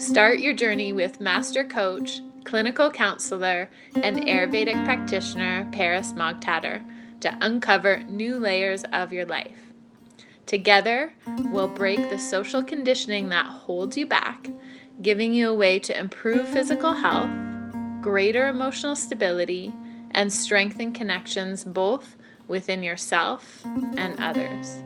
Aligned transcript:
Start 0.00 0.38
your 0.38 0.54
journey 0.54 0.94
with 0.94 1.20
master 1.20 1.62
coach, 1.62 2.22
clinical 2.44 2.90
counselor, 2.90 3.68
and 3.96 4.16
Ayurvedic 4.16 4.82
practitioner 4.86 5.68
Paris 5.72 6.14
Mogtader 6.14 6.82
to 7.20 7.36
uncover 7.42 7.98
new 8.04 8.38
layers 8.38 8.82
of 8.94 9.12
your 9.12 9.26
life. 9.26 9.58
Together, 10.46 11.12
we'll 11.52 11.68
break 11.68 12.08
the 12.08 12.18
social 12.18 12.62
conditioning 12.62 13.28
that 13.28 13.44
holds 13.44 13.98
you 13.98 14.06
back, 14.06 14.48
giving 15.02 15.34
you 15.34 15.50
a 15.50 15.54
way 15.54 15.78
to 15.78 15.96
improve 15.96 16.48
physical 16.48 16.94
health, 16.94 17.30
greater 18.00 18.48
emotional 18.48 18.96
stability, 18.96 19.70
and 20.12 20.32
strengthen 20.32 20.92
connections 20.94 21.62
both 21.62 22.16
within 22.48 22.82
yourself 22.82 23.62
and 23.98 24.18
others. 24.18 24.82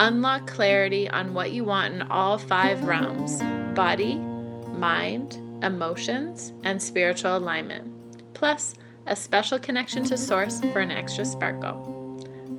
Unlock 0.00 0.48
clarity 0.48 1.08
on 1.08 1.34
what 1.34 1.52
you 1.52 1.62
want 1.62 1.94
in 1.94 2.02
all 2.02 2.36
five 2.36 2.82
realms 2.82 3.40
body, 3.76 4.16
mind, 4.16 5.38
emotions, 5.62 6.52
and 6.64 6.82
spiritual 6.82 7.36
alignment, 7.36 7.86
plus 8.34 8.74
a 9.06 9.14
special 9.14 9.58
connection 9.58 10.02
to 10.04 10.16
Source 10.16 10.60
for 10.72 10.80
an 10.80 10.90
extra 10.90 11.24
sparkle. 11.24 11.92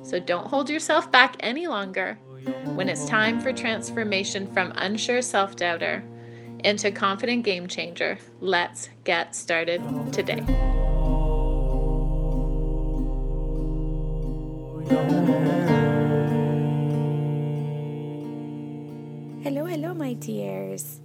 So 0.02 0.18
don't 0.18 0.46
hold 0.46 0.70
yourself 0.70 1.12
back 1.12 1.36
any 1.40 1.66
longer 1.66 2.14
when 2.74 2.88
it's 2.88 3.04
time 3.04 3.40
for 3.40 3.52
transformation 3.52 4.46
from 4.46 4.72
unsure 4.76 5.20
self 5.20 5.56
doubter 5.56 6.02
into 6.64 6.90
confident 6.90 7.44
game 7.44 7.66
changer. 7.66 8.18
Let's 8.40 8.88
get 9.04 9.34
started 9.34 9.82
today. 10.12 10.42
Hello, 19.42 19.64
hello, 19.66 19.94
my 19.94 20.14
dears. 20.14 21.00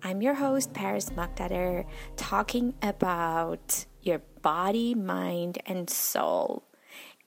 I'm 0.00 0.22
your 0.22 0.34
host, 0.34 0.72
Paris 0.72 1.10
Mogtader, 1.10 1.84
talking 2.16 2.74
about 2.82 3.84
your 4.00 4.20
body, 4.42 4.94
mind, 4.94 5.58
and 5.66 5.90
soul, 5.90 6.62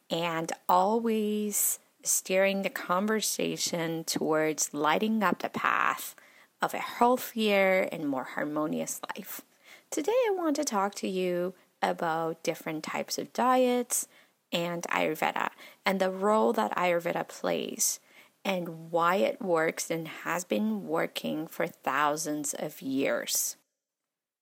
and 0.10 0.50
always 0.70 1.80
steering 2.04 2.62
the 2.62 2.70
conversation 2.70 4.06
towards 4.06 4.74
lighting 4.74 5.22
up 5.22 5.40
the 5.40 5.50
path 5.50 6.16
of 6.62 6.74
a 6.74 6.78
healthier 6.78 7.90
and 7.92 8.08
more 8.08 8.24
harmonious 8.24 9.02
life. 9.18 9.42
Today, 9.90 10.14
I 10.30 10.34
want 10.34 10.56
to 10.56 10.64
talk 10.64 10.96
to 10.96 11.10
you 11.10 11.54
about 11.82 12.42
different 12.42 12.86
types 12.86 13.18
of 13.18 13.34
diets 13.34 14.08
and 14.54 14.84
Ayurveda 14.84 15.50
and 15.86 16.00
the 16.00 16.10
role 16.10 16.54
that 16.54 16.76
Ayurveda 16.78 17.28
plays 17.28 18.00
and 18.44 18.92
why 18.92 19.16
it 19.16 19.42
works 19.42 19.92
and 19.92 20.08
has 20.08 20.44
been 20.44 20.88
working 20.88 21.48
for 21.48 21.68
thousands 21.68 22.54
of 22.54 22.82
years. 22.82 23.56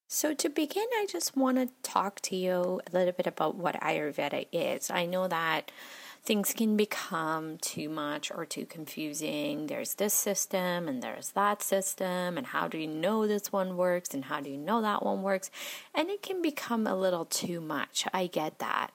So, 0.08 0.34
to 0.34 0.50
begin, 0.50 0.88
I 0.96 1.06
just 1.08 1.38
want 1.38 1.58
to 1.58 1.70
talk 1.84 2.20
to 2.22 2.36
you 2.36 2.82
a 2.88 2.98
little 2.98 3.14
bit 3.14 3.28
about 3.28 3.56
what 3.56 3.80
Ayurveda 3.80 4.48
is. 4.52 4.90
I 4.90 5.06
know 5.06 5.28
that 5.28 5.72
things 6.24 6.52
can 6.54 6.76
become 6.76 7.58
too 7.60 7.90
much 7.90 8.32
or 8.32 8.46
too 8.46 8.66
confusing. 8.66 9.68
There's 9.68 9.94
this 9.96 10.16
system 10.16 10.88
and 10.88 11.04
there's 11.04 11.32
that 11.34 11.62
system, 11.62 12.38
and 12.38 12.48
how 12.48 12.68
do 12.68 12.80
you 12.80 12.88
know 12.88 13.28
this 13.28 13.52
one 13.52 13.78
works 13.78 14.14
and 14.14 14.26
how 14.26 14.42
do 14.42 14.50
you 14.50 14.58
know 14.58 14.82
that 14.82 15.06
one 15.06 15.22
works? 15.22 15.52
And 15.94 16.10
it 16.10 16.24
can 16.24 16.42
become 16.42 16.88
a 16.88 16.96
little 16.96 17.26
too 17.26 17.62
much. 17.62 18.06
I 18.12 18.26
get 18.28 18.58
that. 18.60 18.92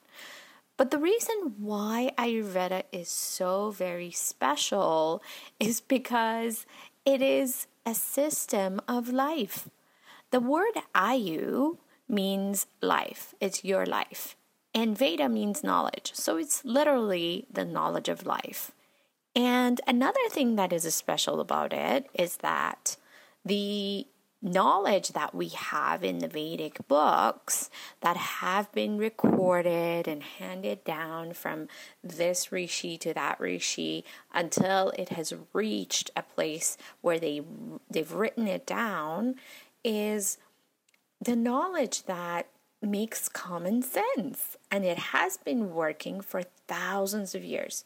But 0.77 0.91
the 0.91 0.99
reason 0.99 1.55
why 1.59 2.13
Ayurveda 2.19 2.83
is 2.91 3.09
so 3.09 3.71
very 3.71 4.11
special 4.11 5.23
is 5.61 5.81
because 5.81 6.67
it 7.05 7.23
is 7.23 7.67
a 7.87 7.95
system 7.95 8.81
of 8.89 9.09
life. 9.09 9.69
The 10.31 10.41
word 10.41 10.75
Ayu 10.95 11.79
means 12.09 12.67
life, 12.83 13.35
it's 13.41 13.65
your 13.65 13.87
life. 13.87 14.37
And 14.75 14.99
Veda 14.99 15.29
means 15.29 15.63
knowledge. 15.63 16.11
So 16.15 16.37
it's 16.37 16.65
literally 16.65 17.47
the 17.53 17.65
knowledge 17.65 18.09
of 18.09 18.27
life. 18.27 18.73
And 19.37 19.81
another 19.87 20.29
thing 20.31 20.57
that 20.57 20.73
is 20.73 20.93
special 20.93 21.41
about 21.41 21.73
it 21.73 22.09
is 22.15 22.39
that 22.39 22.97
the 23.45 24.07
knowledge 24.45 25.09
that 25.09 25.35
we 25.35 25.49
have 25.49 26.05
in 26.05 26.19
the 26.19 26.29
Vedic 26.29 26.87
books 26.87 27.71
that 28.03 28.17
have 28.17 28.71
been 28.73 28.99
recorded 28.99 30.07
and 30.07 30.23
handed 30.23 30.85
down 30.85 31.33
from 31.33 31.67
this 32.03 32.53
rishi 32.53 32.99
to 32.99 33.15
that 33.15 33.41
rishi 33.41 34.05
until 34.33 34.91
it 34.99 35.09
has 35.09 35.33
reached 35.55 36.11
a 36.15 36.23
place 36.23 36.77
where 37.01 37.19
they 37.19 37.41
they've 37.91 38.13
written 38.13 38.47
it 38.47 38.67
down 38.67 39.37
is 39.83 40.37
the 41.21 41.35
knowledge 41.35 42.05
that 42.05 42.47
makes 42.83 43.29
common 43.31 43.83
sense. 43.83 44.57
And 44.71 44.85
it 44.85 44.99
has 44.99 45.39
been 45.39 45.73
working 45.73 46.21
for 46.21 46.43
thousands 46.69 47.35
of 47.35 47.43
years. 47.43 47.85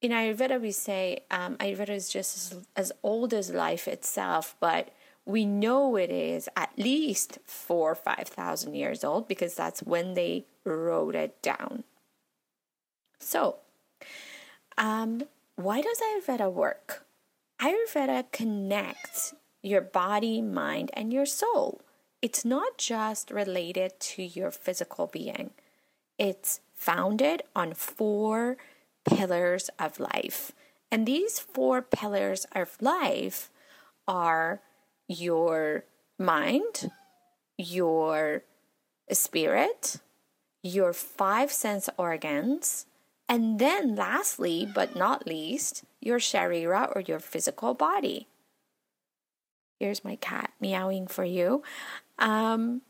In 0.00 0.12
ayurveda 0.12 0.58
we 0.58 0.72
say 0.72 1.24
um, 1.30 1.56
ayurveda 1.56 1.90
is 1.90 2.08
just 2.08 2.52
as, 2.52 2.66
as 2.74 2.92
old 3.02 3.34
as 3.34 3.50
life 3.50 3.86
itself 3.86 4.56
but 4.58 4.88
we 5.30 5.44
know 5.44 5.96
it 5.96 6.10
is 6.10 6.48
at 6.56 6.70
least 6.76 7.38
four 7.44 7.92
or 7.92 7.94
five 7.94 8.28
thousand 8.28 8.74
years 8.74 9.04
old 9.04 9.28
because 9.28 9.54
that's 9.54 9.82
when 9.82 10.14
they 10.14 10.46
wrote 10.64 11.14
it 11.14 11.40
down. 11.42 11.84
So, 13.18 13.56
um, 14.76 15.22
why 15.56 15.82
does 15.82 16.00
Ayurveda 16.00 16.52
work? 16.52 17.06
Ayurveda 17.60 18.32
connects 18.32 19.34
your 19.62 19.82
body, 19.82 20.40
mind, 20.40 20.90
and 20.94 21.12
your 21.12 21.26
soul. 21.26 21.82
It's 22.22 22.44
not 22.44 22.78
just 22.78 23.30
related 23.30 23.98
to 24.00 24.22
your 24.22 24.50
physical 24.50 25.06
being, 25.06 25.50
it's 26.18 26.60
founded 26.74 27.42
on 27.54 27.74
four 27.74 28.56
pillars 29.04 29.70
of 29.78 30.00
life. 30.00 30.52
And 30.90 31.06
these 31.06 31.38
four 31.38 31.82
pillars 31.82 32.46
of 32.52 32.76
life 32.80 33.50
are 34.08 34.60
your 35.10 35.84
mind, 36.18 36.90
your 37.58 38.44
spirit, 39.10 39.96
your 40.62 40.92
five 40.92 41.50
sense 41.50 41.90
organs, 41.98 42.86
and 43.28 43.58
then 43.58 43.96
lastly, 43.96 44.68
but 44.72 44.94
not 44.94 45.26
least, 45.26 45.84
your 46.00 46.18
sharira 46.18 46.94
or 46.94 47.00
your 47.00 47.18
physical 47.18 47.74
body. 47.74 48.28
Here's 49.80 50.04
my 50.04 50.14
cat 50.16 50.52
meowing 50.60 51.08
for 51.08 51.24
you. 51.24 51.62
Um, 52.18 52.82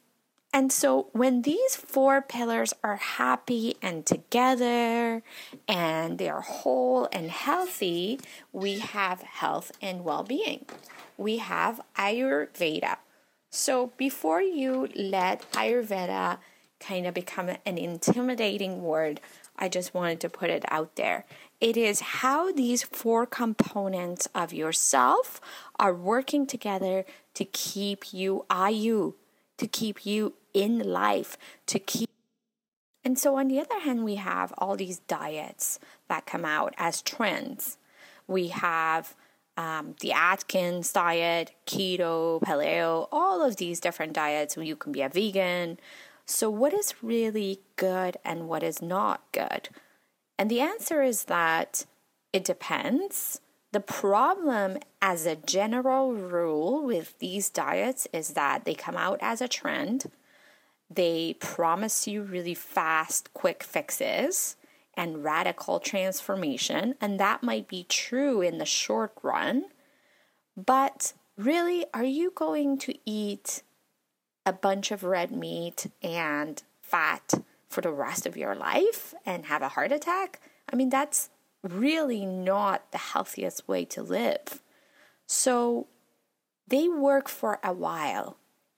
and 0.52 0.72
so, 0.72 1.08
when 1.12 1.42
these 1.42 1.76
four 1.76 2.20
pillars 2.20 2.74
are 2.82 2.96
happy 2.96 3.76
and 3.80 4.04
together 4.04 5.22
and 5.68 6.18
they 6.18 6.28
are 6.28 6.40
whole 6.40 7.08
and 7.12 7.30
healthy, 7.30 8.18
we 8.52 8.80
have 8.80 9.22
health 9.22 9.70
and 9.80 10.04
well 10.04 10.24
being. 10.24 10.66
We 11.20 11.36
have 11.36 11.82
Ayurveda. 11.98 12.96
So, 13.50 13.92
before 13.98 14.40
you 14.40 14.88
let 14.96 15.42
Ayurveda 15.52 16.38
kind 16.80 17.06
of 17.06 17.12
become 17.12 17.50
an 17.66 17.76
intimidating 17.76 18.82
word, 18.82 19.20
I 19.54 19.68
just 19.68 19.92
wanted 19.92 20.20
to 20.20 20.30
put 20.30 20.48
it 20.48 20.64
out 20.68 20.96
there. 20.96 21.26
It 21.60 21.76
is 21.76 22.00
how 22.00 22.52
these 22.52 22.84
four 22.84 23.26
components 23.26 24.28
of 24.34 24.54
yourself 24.54 25.42
are 25.78 25.92
working 25.92 26.46
together 26.46 27.04
to 27.34 27.44
keep 27.44 28.14
you 28.14 28.46
Ayu, 28.48 29.12
to 29.58 29.66
keep 29.66 30.06
you 30.06 30.32
in 30.54 30.78
life 30.78 31.36
to 31.66 31.78
keep. 31.78 32.08
And 33.04 33.18
so, 33.18 33.36
on 33.36 33.48
the 33.48 33.60
other 33.60 33.80
hand, 33.80 34.04
we 34.04 34.14
have 34.14 34.54
all 34.56 34.74
these 34.74 35.00
diets 35.00 35.78
that 36.08 36.24
come 36.24 36.46
out 36.46 36.72
as 36.78 37.02
trends. 37.02 37.76
We 38.26 38.48
have 38.48 39.14
um, 39.60 39.94
the 40.00 40.12
Atkins 40.12 40.90
diet, 40.90 41.50
keto, 41.66 42.40
paleo, 42.40 43.08
all 43.12 43.44
of 43.44 43.56
these 43.56 43.78
different 43.78 44.14
diets. 44.14 44.56
You 44.56 44.74
can 44.74 44.90
be 44.90 45.02
a 45.02 45.10
vegan. 45.10 45.78
So, 46.24 46.48
what 46.48 46.72
is 46.72 47.02
really 47.02 47.60
good 47.76 48.16
and 48.24 48.48
what 48.48 48.62
is 48.62 48.80
not 48.80 49.20
good? 49.32 49.68
And 50.38 50.50
the 50.50 50.60
answer 50.60 51.02
is 51.02 51.24
that 51.24 51.84
it 52.32 52.42
depends. 52.44 53.42
The 53.72 53.80
problem, 53.80 54.78
as 55.02 55.26
a 55.26 55.36
general 55.36 56.14
rule, 56.14 56.82
with 56.84 57.18
these 57.18 57.50
diets 57.50 58.08
is 58.14 58.30
that 58.30 58.64
they 58.64 58.74
come 58.74 58.96
out 58.96 59.18
as 59.20 59.42
a 59.42 59.48
trend 59.48 60.10
they 60.90 61.36
promise 61.38 62.08
you 62.08 62.22
really 62.22 62.54
fast, 62.54 63.32
quick 63.32 63.62
fixes 63.62 64.56
and 65.00 65.24
radical 65.24 65.80
transformation, 65.80 66.94
and 67.00 67.18
that 67.18 67.42
might 67.42 67.66
be 67.66 67.86
true 67.88 68.42
in 68.42 68.58
the 68.58 68.66
short 68.66 69.14
run. 69.22 69.64
But 70.54 71.14
really, 71.38 71.86
are 71.94 72.04
you 72.04 72.30
going 72.34 72.76
to 72.80 72.94
eat 73.06 73.62
a 74.44 74.52
bunch 74.52 74.90
of 74.90 75.02
red 75.02 75.30
meat 75.30 75.86
and 76.02 76.62
fat 76.82 77.32
for 77.70 77.80
the 77.80 77.90
rest 77.90 78.26
of 78.26 78.36
your 78.36 78.54
life 78.54 79.14
and 79.24 79.46
have 79.46 79.62
a 79.62 79.68
heart 79.68 79.90
attack? 79.90 80.38
I 80.70 80.76
mean, 80.76 80.90
that's 80.90 81.30
really 81.62 82.26
not 82.26 82.92
the 82.92 82.98
healthiest 82.98 83.66
way 83.66 83.86
to 83.86 84.02
live. 84.02 84.60
So, 85.26 85.86
they 86.68 86.88
work 86.88 87.30
for 87.30 87.58
a 87.64 87.72
while. 87.72 88.36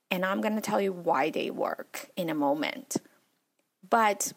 And 0.09 0.25
I'm 0.25 0.39
going 0.39 0.55
to 0.55 0.61
tell 0.61 0.79
you 0.79 0.93
why 0.93 1.31
they 1.31 1.51
work 1.51 2.11
in 2.15 2.29
a 2.29 2.35
moment. 2.35 2.95
But 3.89 4.31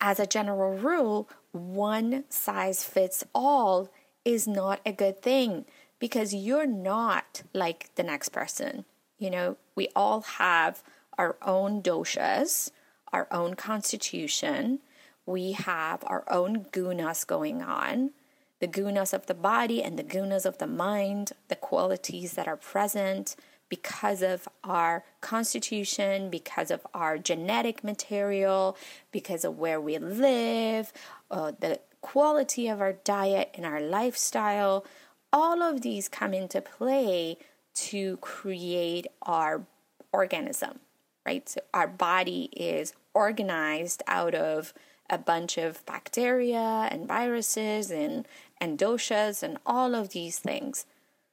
as 0.00 0.20
a 0.20 0.26
general 0.26 0.76
rule, 0.76 1.28
one 1.52 2.24
size 2.28 2.84
fits 2.84 3.24
all 3.34 3.90
is 4.24 4.46
not 4.46 4.80
a 4.84 4.92
good 4.92 5.22
thing 5.22 5.64
because 5.98 6.34
you're 6.34 6.66
not 6.66 7.42
like 7.52 7.94
the 7.94 8.02
next 8.02 8.30
person. 8.30 8.84
You 9.18 9.30
know, 9.30 9.56
we 9.74 9.88
all 9.96 10.20
have 10.22 10.82
our 11.16 11.36
own 11.42 11.82
doshas, 11.82 12.70
our 13.12 13.26
own 13.30 13.54
constitution. 13.54 14.80
We 15.24 15.52
have 15.52 16.04
our 16.06 16.24
own 16.30 16.66
gunas 16.66 17.26
going 17.26 17.62
on 17.62 18.10
the 18.58 18.68
gunas 18.68 19.12
of 19.12 19.26
the 19.26 19.34
body 19.34 19.82
and 19.82 19.98
the 19.98 20.04
gunas 20.04 20.46
of 20.46 20.58
the 20.58 20.66
mind, 20.66 21.32
the 21.48 21.56
qualities 21.56 22.32
that 22.32 22.48
are 22.48 22.56
present 22.56 23.36
because 23.68 24.22
of 24.22 24.48
our 24.62 25.04
constitution, 25.20 26.30
because 26.30 26.70
of 26.70 26.86
our 26.94 27.18
genetic 27.18 27.82
material, 27.82 28.76
because 29.10 29.44
of 29.44 29.58
where 29.58 29.80
we 29.80 29.98
live, 29.98 30.92
uh, 31.30 31.52
the 31.58 31.80
quality 32.00 32.68
of 32.68 32.80
our 32.80 32.92
diet 32.92 33.50
and 33.54 33.66
our 33.66 33.80
lifestyle. 33.80 34.84
All 35.32 35.62
of 35.62 35.82
these 35.82 36.08
come 36.08 36.32
into 36.32 36.60
play 36.60 37.36
to 37.74 38.16
create 38.18 39.06
our 39.22 39.62
organism, 40.12 40.78
right? 41.26 41.48
So 41.48 41.60
our 41.74 41.88
body 41.88 42.48
is 42.52 42.94
organized 43.12 44.02
out 44.06 44.34
of 44.34 44.72
a 45.10 45.18
bunch 45.18 45.58
of 45.58 45.84
bacteria 45.86 46.88
and 46.90 47.06
viruses 47.06 47.90
and, 47.90 48.26
and 48.60 48.78
doshas 48.78 49.42
and 49.42 49.58
all 49.66 49.94
of 49.94 50.10
these 50.10 50.38
things. 50.38 50.86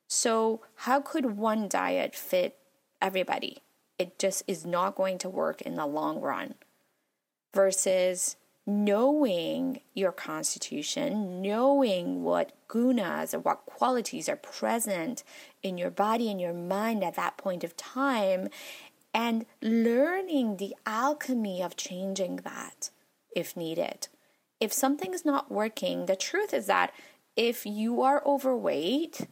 So, 0.08 0.62
how 0.76 1.02
could 1.02 1.38
one 1.38 1.68
diet 1.68 2.16
fit 2.16 2.58
everybody? 3.02 3.60
It 3.98 4.20
just 4.20 4.44
is 4.48 4.66
not 4.66 4.96
going 4.96 5.18
to 5.20 5.30
work 5.30 5.62
in 5.62 5.76
the 5.76 5.86
long 5.86 6.20
run. 6.20 6.56
Versus 7.54 8.36
knowing 8.66 9.82
your 9.94 10.12
constitution, 10.12 11.42
knowing 11.42 12.24
what 12.24 12.54
gunas 12.68 13.34
or 13.34 13.40
what 13.40 13.66
qualities 13.66 14.30
are 14.30 14.38
present 14.38 15.24
in 15.62 15.78
your 15.78 15.90
body 15.90 16.32
and 16.32 16.40
your 16.40 16.54
mind 16.54 17.04
at 17.04 17.16
that 17.16 17.38
point 17.38 17.64
of 17.64 17.76
time, 17.76 18.48
and 19.14 19.46
learning 19.62 20.58
the 20.58 20.76
alchemy 20.86 21.62
of 21.62 21.76
changing 21.76 22.38
that 22.38 22.90
if 23.36 23.56
needed. 23.56 24.08
If 24.60 24.72
something's 24.72 25.26
not 25.26 25.52
working, 25.52 26.06
the 26.06 26.16
truth 26.16 26.54
is 26.54 26.68
that 26.68 26.94
if 27.36 27.66
you 27.66 28.02
are 28.02 28.24
overweight 28.26 29.28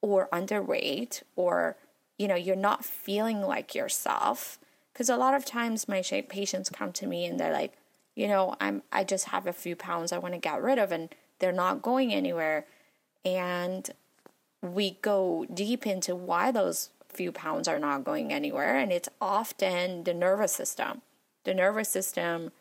or 0.00 0.28
underweight 0.32 1.22
or 1.34 1.76
you 2.18 2.28
know 2.28 2.34
you're 2.34 2.56
not 2.56 2.84
feeling 2.84 3.40
like 3.42 3.74
yourself. 3.74 4.58
Because 4.92 5.08
a 5.10 5.16
lot 5.16 5.34
of 5.34 5.44
times 5.44 5.88
my 5.88 6.02
patients 6.28 6.70
come 6.70 6.92
to 6.92 7.06
me 7.06 7.26
and 7.26 7.38
they're 7.38 7.52
like 7.52 7.74
you 8.14 8.26
know 8.26 8.56
i'm 8.60 8.82
i 8.90 9.04
just 9.04 9.26
have 9.26 9.46
a 9.46 9.52
few 9.52 9.76
pounds 9.76 10.10
i 10.10 10.16
want 10.16 10.32
to 10.32 10.40
get 10.40 10.62
rid 10.62 10.78
of 10.78 10.90
and 10.90 11.10
they're 11.38 11.52
not 11.52 11.82
going 11.82 12.12
anywhere. 12.12 12.66
And 13.24 13.88
we 14.62 14.98
go 15.02 15.46
deep 15.52 15.86
into 15.86 16.14
why 16.14 16.50
those 16.50 16.90
few 17.08 17.32
pounds 17.32 17.66
are 17.66 17.78
not 17.78 18.04
going 18.04 18.32
anywhere 18.32 18.76
and 18.76 18.92
it's 18.92 19.08
often 19.20 20.04
the 20.04 20.14
nervous 20.14 20.52
system. 20.52 21.02
The 21.44 21.54
nervous 21.54 21.88
system 21.88 22.52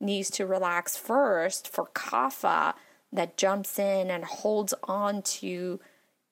needs 0.00 0.30
to 0.30 0.46
relax 0.46 0.96
first 0.96 1.68
for 1.68 1.86
kapha 1.86 2.74
that 3.12 3.36
jumps 3.36 3.78
in 3.78 4.10
and 4.10 4.24
holds 4.24 4.74
on 4.84 5.22
to 5.22 5.80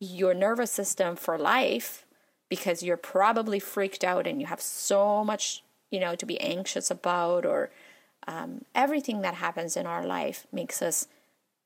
your 0.00 0.34
nervous 0.34 0.70
system 0.70 1.16
for 1.16 1.38
life 1.38 2.04
because 2.48 2.82
you're 2.82 2.96
probably 2.96 3.58
freaked 3.58 4.04
out 4.04 4.26
and 4.26 4.40
you 4.40 4.46
have 4.46 4.60
so 4.60 5.24
much 5.24 5.62
you 5.90 6.00
know 6.00 6.14
to 6.14 6.26
be 6.26 6.40
anxious 6.40 6.90
about 6.90 7.46
or 7.46 7.70
um, 8.28 8.62
everything 8.74 9.22
that 9.22 9.34
happens 9.34 9.76
in 9.76 9.86
our 9.86 10.04
life 10.04 10.46
makes 10.52 10.82
us 10.82 11.08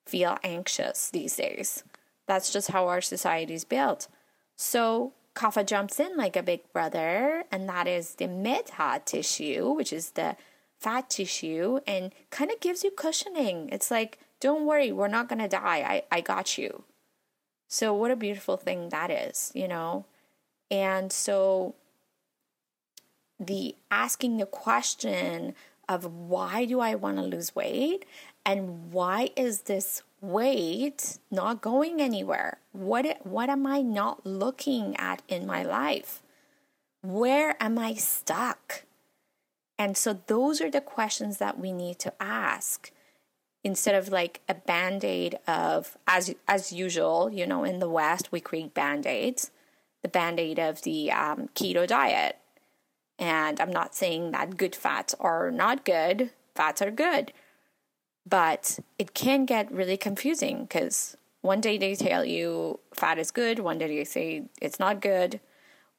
feel 0.06 0.38
anxious 0.44 1.10
these 1.10 1.36
days 1.36 1.84
that's 2.26 2.52
just 2.52 2.70
how 2.70 2.86
our 2.86 3.00
society 3.00 3.54
is 3.54 3.64
built 3.64 4.08
so 4.56 5.12
kapha 5.34 5.64
jumps 5.64 5.98
in 5.98 6.16
like 6.16 6.36
a 6.36 6.42
big 6.42 6.60
brother 6.72 7.44
and 7.50 7.68
that 7.68 7.86
is 7.86 8.14
the 8.16 8.26
meda 8.26 9.00
tissue 9.04 9.70
which 9.70 9.92
is 9.92 10.10
the 10.10 10.36
fat 10.80 11.10
tissue 11.10 11.78
and 11.86 12.12
kind 12.30 12.50
of 12.50 12.58
gives 12.60 12.82
you 12.82 12.90
cushioning. 12.90 13.68
It's 13.70 13.90
like, 13.90 14.18
don't 14.40 14.66
worry, 14.66 14.90
we're 14.90 15.08
not 15.08 15.28
going 15.28 15.40
to 15.40 15.48
die. 15.48 16.02
I, 16.10 16.16
I 16.16 16.20
got 16.22 16.56
you. 16.56 16.84
So, 17.72 17.94
what 17.94 18.10
a 18.10 18.16
beautiful 18.16 18.56
thing 18.56 18.88
that 18.88 19.12
is, 19.12 19.52
you 19.54 19.68
know? 19.68 20.04
And 20.72 21.12
so, 21.12 21.76
the 23.38 23.76
asking 23.92 24.38
the 24.38 24.46
question 24.46 25.54
of 25.88 26.04
why 26.04 26.64
do 26.64 26.80
I 26.80 26.96
want 26.96 27.18
to 27.18 27.22
lose 27.22 27.54
weight 27.54 28.06
and 28.44 28.92
why 28.92 29.30
is 29.36 29.62
this 29.62 30.02
weight 30.20 31.18
not 31.30 31.62
going 31.62 32.00
anywhere? 32.00 32.58
What 32.72 33.24
what 33.24 33.48
am 33.48 33.64
I 33.68 33.82
not 33.82 34.26
looking 34.26 34.96
at 34.96 35.22
in 35.28 35.46
my 35.46 35.62
life? 35.62 36.24
Where 37.02 37.56
am 37.62 37.78
I 37.78 37.94
stuck? 37.94 38.82
And 39.78 39.96
so 39.96 40.20
those 40.26 40.60
are 40.60 40.72
the 40.72 40.80
questions 40.80 41.38
that 41.38 41.56
we 41.56 41.70
need 41.70 42.00
to 42.00 42.12
ask 42.20 42.90
instead 43.62 43.94
of 43.94 44.08
like 44.08 44.40
a 44.48 44.54
band-aid 44.54 45.38
of 45.46 45.96
as 46.06 46.34
as 46.48 46.72
usual, 46.72 47.30
you 47.30 47.46
know, 47.46 47.64
in 47.64 47.78
the 47.78 47.88
West 47.88 48.32
we 48.32 48.40
create 48.40 48.74
band-aids, 48.74 49.50
the 50.02 50.08
band-aid 50.08 50.58
of 50.58 50.82
the 50.82 51.12
um, 51.12 51.48
keto 51.54 51.86
diet. 51.86 52.38
And 53.18 53.60
I'm 53.60 53.72
not 53.72 53.94
saying 53.94 54.30
that 54.30 54.56
good 54.56 54.74
fats 54.74 55.14
are 55.20 55.50
not 55.50 55.84
good, 55.84 56.30
fats 56.54 56.80
are 56.80 56.90
good. 56.90 57.32
But 58.26 58.78
it 58.98 59.14
can 59.14 59.44
get 59.44 59.72
really 59.72 59.96
confusing 59.96 60.62
because 60.62 61.16
one 61.42 61.60
day 61.60 61.78
they 61.78 61.94
tell 61.94 62.24
you 62.24 62.80
fat 62.94 63.18
is 63.18 63.30
good, 63.30 63.58
one 63.58 63.78
day 63.78 63.88
they 63.88 64.04
say 64.04 64.44
it's 64.60 64.78
not 64.78 65.00
good 65.00 65.40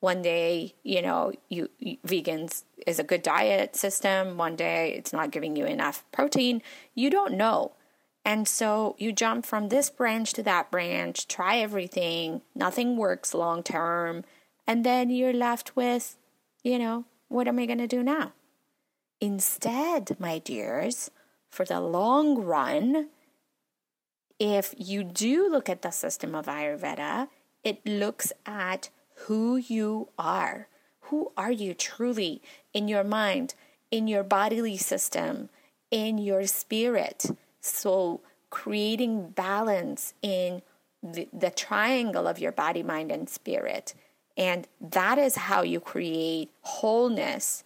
one 0.01 0.21
day 0.21 0.73
you 0.83 1.01
know 1.01 1.31
you, 1.47 1.69
you, 1.79 1.97
vegans 2.05 2.63
is 2.85 2.99
a 2.99 3.03
good 3.03 3.21
diet 3.21 3.75
system. 3.75 4.35
One 4.35 4.57
day 4.57 4.93
it's 4.97 5.13
not 5.13 5.31
giving 5.31 5.55
you 5.55 5.65
enough 5.65 6.03
protein. 6.11 6.61
You 6.93 7.09
don't 7.09 7.35
know. 7.35 7.71
And 8.25 8.47
so 8.47 8.95
you 8.99 9.11
jump 9.13 9.45
from 9.45 9.69
this 9.69 9.89
branch 9.89 10.33
to 10.33 10.43
that 10.43 10.69
branch 10.69 11.27
try 11.27 11.57
everything. 11.57 12.41
Nothing 12.53 12.97
works 12.97 13.33
long 13.33 13.63
term 13.63 14.25
and 14.67 14.83
then 14.83 15.09
you're 15.09 15.33
left 15.33 15.75
with 15.75 16.17
you 16.63 16.77
know 16.77 17.05
what 17.29 17.47
am 17.47 17.59
i 17.59 17.65
going 17.65 17.77
to 17.77 17.87
do 17.87 18.03
now? 18.03 18.33
Instead 19.21 20.17
my 20.19 20.39
dears 20.39 21.11
for 21.49 21.63
the 21.63 21.79
long 21.79 22.39
run 22.39 23.09
if 24.39 24.73
you 24.77 25.03
do 25.03 25.47
look 25.47 25.69
at 25.69 25.83
the 25.83 25.91
system 25.91 26.33
of 26.33 26.47
ayurveda 26.47 27.27
it 27.63 27.85
looks 27.85 28.33
at 28.47 28.89
who 29.25 29.57
you 29.57 30.09
are. 30.17 30.67
Who 31.05 31.31
are 31.35 31.51
you 31.51 31.73
truly 31.73 32.41
in 32.73 32.87
your 32.87 33.03
mind, 33.03 33.53
in 33.91 34.07
your 34.07 34.23
bodily 34.23 34.77
system, 34.77 35.49
in 35.89 36.17
your 36.17 36.47
spirit? 36.47 37.25
So, 37.59 38.21
creating 38.49 39.29
balance 39.29 40.13
in 40.21 40.61
the, 41.03 41.27
the 41.33 41.51
triangle 41.51 42.27
of 42.27 42.39
your 42.39 42.51
body, 42.51 42.83
mind, 42.83 43.11
and 43.11 43.29
spirit. 43.29 43.93
And 44.37 44.67
that 44.79 45.17
is 45.17 45.35
how 45.35 45.61
you 45.61 45.79
create 45.79 46.49
wholeness 46.61 47.63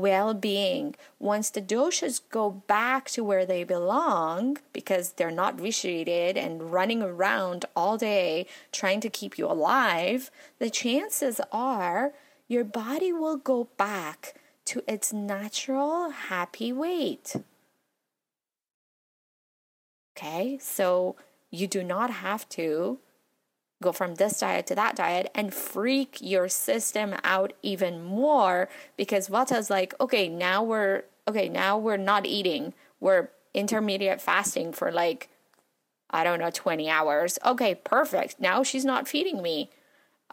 well 0.00 0.34
being, 0.34 0.94
once 1.18 1.50
the 1.50 1.62
doshas 1.62 2.20
go 2.30 2.50
back 2.50 3.08
to 3.10 3.24
where 3.24 3.44
they 3.44 3.64
belong 3.64 4.58
because 4.72 5.12
they're 5.12 5.30
not 5.30 5.56
vitiated 5.56 6.36
and 6.36 6.72
running 6.72 7.02
around 7.02 7.64
all 7.74 7.98
day 7.98 8.46
trying 8.72 9.00
to 9.00 9.10
keep 9.10 9.38
you 9.38 9.46
alive, 9.46 10.30
the 10.58 10.70
chances 10.70 11.40
are 11.52 12.12
your 12.46 12.64
body 12.64 13.12
will 13.12 13.36
go 13.36 13.68
back 13.76 14.34
to 14.64 14.82
its 14.86 15.12
natural 15.12 16.10
happy 16.10 16.72
weight. 16.72 17.36
Okay, 20.16 20.58
so 20.60 21.16
you 21.50 21.66
do 21.66 21.82
not 21.82 22.10
have 22.10 22.48
to 22.50 22.98
go 23.82 23.92
from 23.92 24.16
this 24.16 24.40
diet 24.40 24.66
to 24.66 24.74
that 24.74 24.96
diet 24.96 25.30
and 25.34 25.54
freak 25.54 26.18
your 26.20 26.48
system 26.48 27.14
out 27.22 27.52
even 27.62 28.02
more 28.02 28.68
because 28.96 29.28
Vata's 29.28 29.70
like, 29.70 29.94
okay, 30.00 30.28
now 30.28 30.62
we're 30.62 31.04
okay, 31.26 31.48
now 31.48 31.78
we're 31.78 31.96
not 31.96 32.26
eating. 32.26 32.74
We're 33.00 33.28
intermediate 33.54 34.20
fasting 34.20 34.72
for 34.72 34.90
like 34.90 35.28
I 36.10 36.24
don't 36.24 36.38
know, 36.38 36.50
20 36.50 36.88
hours. 36.88 37.38
Okay, 37.44 37.74
perfect. 37.74 38.40
Now 38.40 38.62
she's 38.62 38.84
not 38.84 39.06
feeding 39.06 39.42
me. 39.42 39.70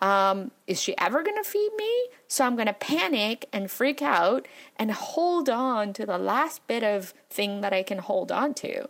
Um, 0.02 0.52
is 0.68 0.82
she 0.82 0.98
ever 0.98 1.24
going 1.24 1.42
to 1.42 1.50
feed 1.50 1.72
me? 1.78 2.08
So 2.28 2.46
I'm 2.46 2.56
going 2.56 2.68
to 2.68 2.74
panic 2.74 3.48
and 3.54 3.72
freak 3.72 4.02
out 4.02 4.48
and 4.78 4.92
hold 4.92 5.50
on 5.50 5.94
to 5.94 6.06
the 6.06 6.18
last 6.18 6.66
bit 6.68 6.84
of 6.84 7.14
thing 7.30 7.62
that 7.62 7.74
I 7.74 7.84
can 7.84 8.00
hold 8.00 8.32
on 8.32 8.54
to. 8.56 8.90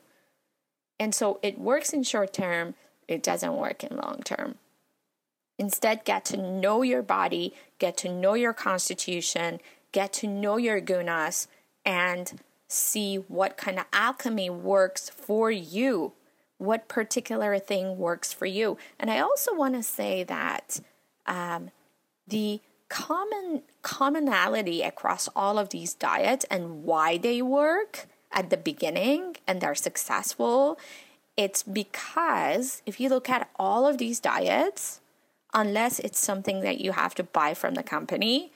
And 1.00 1.14
so 1.14 1.40
it 1.44 1.60
works 1.60 1.94
in 1.94 2.04
short 2.04 2.34
term, 2.34 2.76
it 3.08 3.24
doesn't 3.24 3.56
work 3.56 3.84
in 3.84 3.98
long 3.98 4.22
term. 4.24 4.56
Instead, 5.58 6.04
get 6.04 6.26
to 6.26 6.38
know 6.38 6.82
your 6.82 7.02
body, 7.02 7.54
get 7.80 7.96
to 7.98 8.10
know 8.10 8.34
your 8.34 8.54
constitution, 8.54 9.60
get 9.92 10.12
to 10.14 10.28
know 10.28 10.58
your 10.58 10.82
gunas, 10.82 11.48
and 11.86 12.42
see 12.68 13.16
what 13.16 13.58
kind 13.58 13.80
of 13.80 13.86
alchemy 13.94 14.50
works 14.50 15.10
for 15.10 15.50
you. 15.52 16.14
What 16.58 16.88
particular 16.88 17.60
thing 17.60 17.98
works 17.98 18.34
for 18.34 18.46
you. 18.46 18.78
And 19.00 19.12
I 19.12 19.20
also 19.20 19.54
want 19.54 19.76
to 19.76 19.84
say 19.84 20.24
that 20.24 20.80
um, 21.26 21.72
the 22.28 22.62
common 22.88 23.64
commonality 23.82 24.82
across 24.82 25.28
all 25.36 25.58
of 25.58 25.70
these 25.70 25.94
diets 25.94 26.46
and 26.50 26.84
why 26.84 27.18
they 27.18 27.42
work 27.42 28.08
at 28.32 28.50
the 28.50 28.58
beginning 28.58 29.36
and 29.48 29.60
they're 29.60 29.76
successful 29.76 30.78
it's 31.38 31.64
because 31.64 32.82
if 32.86 33.00
you 33.00 33.10
look 33.10 33.30
at 33.30 33.50
all 33.58 33.88
of 33.88 33.98
these 33.98 34.20
diets 34.20 35.02
unless 35.54 36.00
it's 36.00 36.20
something 36.20 36.62
that 36.62 36.80
you 36.80 36.92
have 36.92 37.16
to 37.16 37.24
buy 37.24 37.54
from 37.54 37.74
the 37.76 37.84
company 37.84 38.52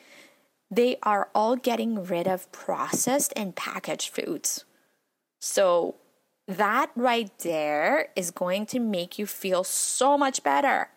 they 0.71 0.97
are 1.03 1.29
all 1.33 1.55
getting 1.55 2.03
rid 2.03 2.27
of 2.27 2.51
processed 2.51 3.33
and 3.35 3.55
packaged 3.55 4.09
foods 4.09 4.65
so 5.39 5.95
that 6.47 6.89
right 6.95 7.31
there 7.39 8.09
is 8.15 8.31
going 8.31 8.65
to 8.65 8.79
make 8.79 9.19
you 9.19 9.25
feel 9.25 9.63
so 9.63 10.17
much 10.17 10.43
better 10.43 10.89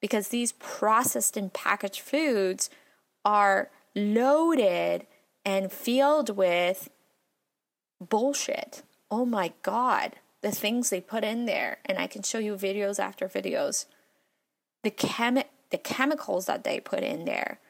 because 0.00 0.28
these 0.28 0.52
processed 0.52 1.36
and 1.36 1.52
packaged 1.52 2.00
foods 2.00 2.70
are 3.24 3.70
loaded 3.94 5.06
and 5.44 5.70
filled 5.70 6.36
with 6.36 6.88
bullshit. 8.00 8.82
Oh 9.10 9.24
my 9.24 9.52
God, 9.62 10.16
the 10.44 10.50
things 10.50 10.90
they 10.90 11.00
put 11.00 11.24
in 11.24 11.46
there. 11.46 11.78
And 11.86 11.98
I 11.98 12.06
can 12.06 12.22
show 12.22 12.38
you 12.38 12.54
videos 12.54 12.98
after 12.98 13.26
videos. 13.26 13.86
The, 14.82 14.90
chemi- 14.90 15.46
the 15.70 15.78
chemicals 15.78 16.44
that 16.44 16.64
they 16.64 16.80
put 16.80 17.02
in 17.02 17.24
there 17.24 17.60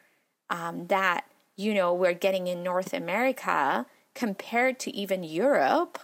um, 0.49 0.87
that, 0.87 1.23
you 1.55 1.73
know, 1.73 1.93
we're 1.93 2.13
getting 2.13 2.47
in 2.47 2.63
North 2.63 2.93
America 2.93 3.85
compared 4.13 4.77
to 4.79 4.93
even 4.93 5.23
Europe. 5.23 5.99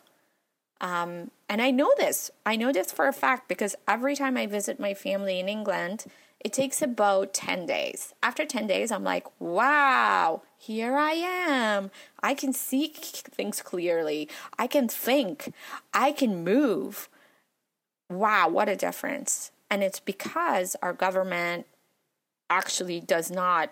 Um, 0.79 1.31
and 1.49 1.61
I 1.61 1.71
know 1.71 1.91
this. 1.97 2.31
I 2.45 2.55
know 2.55 2.71
this 2.71 2.93
for 2.93 3.09
a 3.09 3.13
fact 3.13 3.49
because 3.49 3.75
every 3.85 4.15
time 4.15 4.37
I 4.37 4.47
visit 4.47 4.79
my 4.79 4.93
family 4.93 5.41
in 5.41 5.49
England, 5.49 6.05
it 6.43 6.53
takes 6.53 6.81
about 6.81 7.33
10 7.33 7.67
days. 7.67 8.13
After 8.23 8.45
10 8.45 8.65
days, 8.65 8.91
I'm 8.91 9.03
like, 9.03 9.27
wow, 9.39 10.41
here 10.57 10.97
I 10.97 11.11
am. 11.11 11.91
I 12.23 12.33
can 12.33 12.51
see 12.51 12.87
things 12.87 13.61
clearly. 13.61 14.27
I 14.57 14.65
can 14.65 14.87
think. 14.87 15.53
I 15.93 16.11
can 16.11 16.43
move. 16.43 17.09
Wow, 18.09 18.49
what 18.49 18.69
a 18.69 18.75
difference. 18.75 19.51
And 19.69 19.83
it's 19.83 19.99
because 19.99 20.75
our 20.81 20.93
government 20.93 21.67
actually 22.49 22.99
does 22.99 23.29
not 23.29 23.69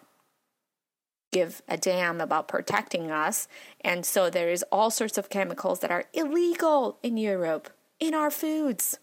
give 1.32 1.62
a 1.68 1.78
damn 1.78 2.22
about 2.22 2.48
protecting 2.48 3.12
us. 3.12 3.48
And 3.82 4.06
so 4.06 4.30
there 4.30 4.50
is 4.50 4.64
all 4.72 4.92
sorts 4.92 5.18
of 5.18 5.30
chemicals 5.30 5.80
that 5.80 5.92
are 5.92 6.06
illegal 6.14 6.98
in 7.02 7.18
Europe, 7.18 7.72
in 8.00 8.14
our 8.14 8.32
foods, 8.32 9.00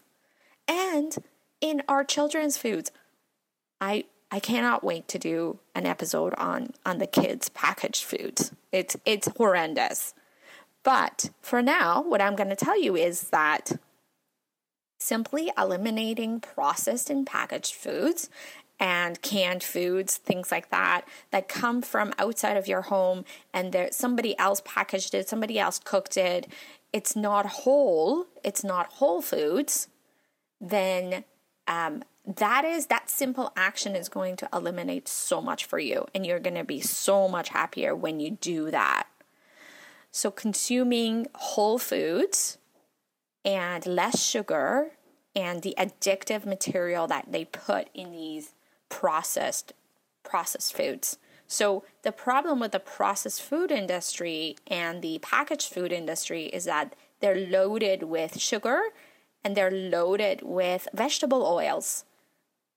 and 0.67 1.17
in 1.61 1.83
our 1.87 2.03
children's 2.03 2.57
foods. 2.57 2.91
I 3.79 4.05
I 4.29 4.39
cannot 4.39 4.83
wait 4.83 5.07
to 5.09 5.19
do 5.19 5.59
an 5.73 5.85
episode 5.85 6.33
on 6.35 6.71
on 6.85 6.97
the 6.97 7.07
kids 7.07 7.49
packaged 7.49 8.03
foods. 8.03 8.51
It's 8.71 8.97
it's 9.05 9.27
horrendous. 9.37 10.13
But 10.83 11.31
for 11.41 11.61
now, 11.61 12.01
what 12.01 12.21
I'm 12.21 12.35
going 12.35 12.49
to 12.49 12.55
tell 12.55 12.81
you 12.81 12.95
is 12.95 13.23
that 13.29 13.73
simply 14.99 15.51
eliminating 15.57 16.39
processed 16.39 17.09
and 17.09 17.27
packaged 17.27 17.73
foods 17.75 18.29
and 18.79 19.21
canned 19.21 19.63
foods, 19.63 20.17
things 20.17 20.51
like 20.51 20.69
that, 20.69 21.01
that 21.31 21.47
come 21.47 21.81
from 21.81 22.13
outside 22.19 22.57
of 22.57 22.67
your 22.67 22.83
home 22.83 23.25
and 23.53 23.73
there 23.73 23.89
somebody 23.91 24.37
else 24.37 24.61
packaged 24.63 25.13
it, 25.13 25.27
somebody 25.27 25.59
else 25.59 25.79
cooked 25.79 26.15
it, 26.15 26.47
it's 26.93 27.15
not 27.15 27.45
whole, 27.45 28.27
it's 28.43 28.63
not 28.63 28.93
whole 28.93 29.21
foods, 29.21 29.87
then 30.61 31.23
um, 31.67 32.03
that 32.27 32.65
is 32.65 32.87
that 32.87 33.09
simple 33.09 33.53
action 33.55 33.95
is 33.95 34.09
going 34.09 34.35
to 34.35 34.49
eliminate 34.51 35.07
so 35.07 35.41
much 35.41 35.63
for 35.63 35.79
you 35.79 36.05
and 36.13 36.25
you're 36.25 36.39
going 36.39 36.55
to 36.55 36.63
be 36.63 36.81
so 36.81 37.29
much 37.29 37.49
happier 37.49 37.95
when 37.95 38.19
you 38.19 38.31
do 38.31 38.69
that. 38.69 39.07
So 40.11 40.29
consuming 40.29 41.27
whole 41.35 41.77
foods 41.77 42.57
and 43.45 43.85
less 43.85 44.21
sugar 44.21 44.91
and 45.33 45.61
the 45.61 45.73
addictive 45.77 46.45
material 46.45 47.07
that 47.07 47.31
they 47.31 47.45
put 47.45 47.89
in 47.93 48.11
these 48.11 48.53
processed 48.89 49.71
processed 50.23 50.75
foods. 50.75 51.17
So 51.47 51.85
the 52.01 52.11
problem 52.11 52.59
with 52.59 52.73
the 52.73 52.79
processed 52.81 53.41
food 53.41 53.71
industry 53.71 54.57
and 54.67 55.01
the 55.01 55.19
packaged 55.19 55.71
food 55.71 55.93
industry 55.93 56.47
is 56.47 56.65
that 56.65 56.93
they're 57.21 57.47
loaded 57.47 58.03
with 58.03 58.37
sugar 58.37 58.81
and 59.45 59.55
they're 59.55 59.71
loaded 59.71 60.41
with 60.41 60.89
vegetable 60.93 61.45
oils 61.45 62.03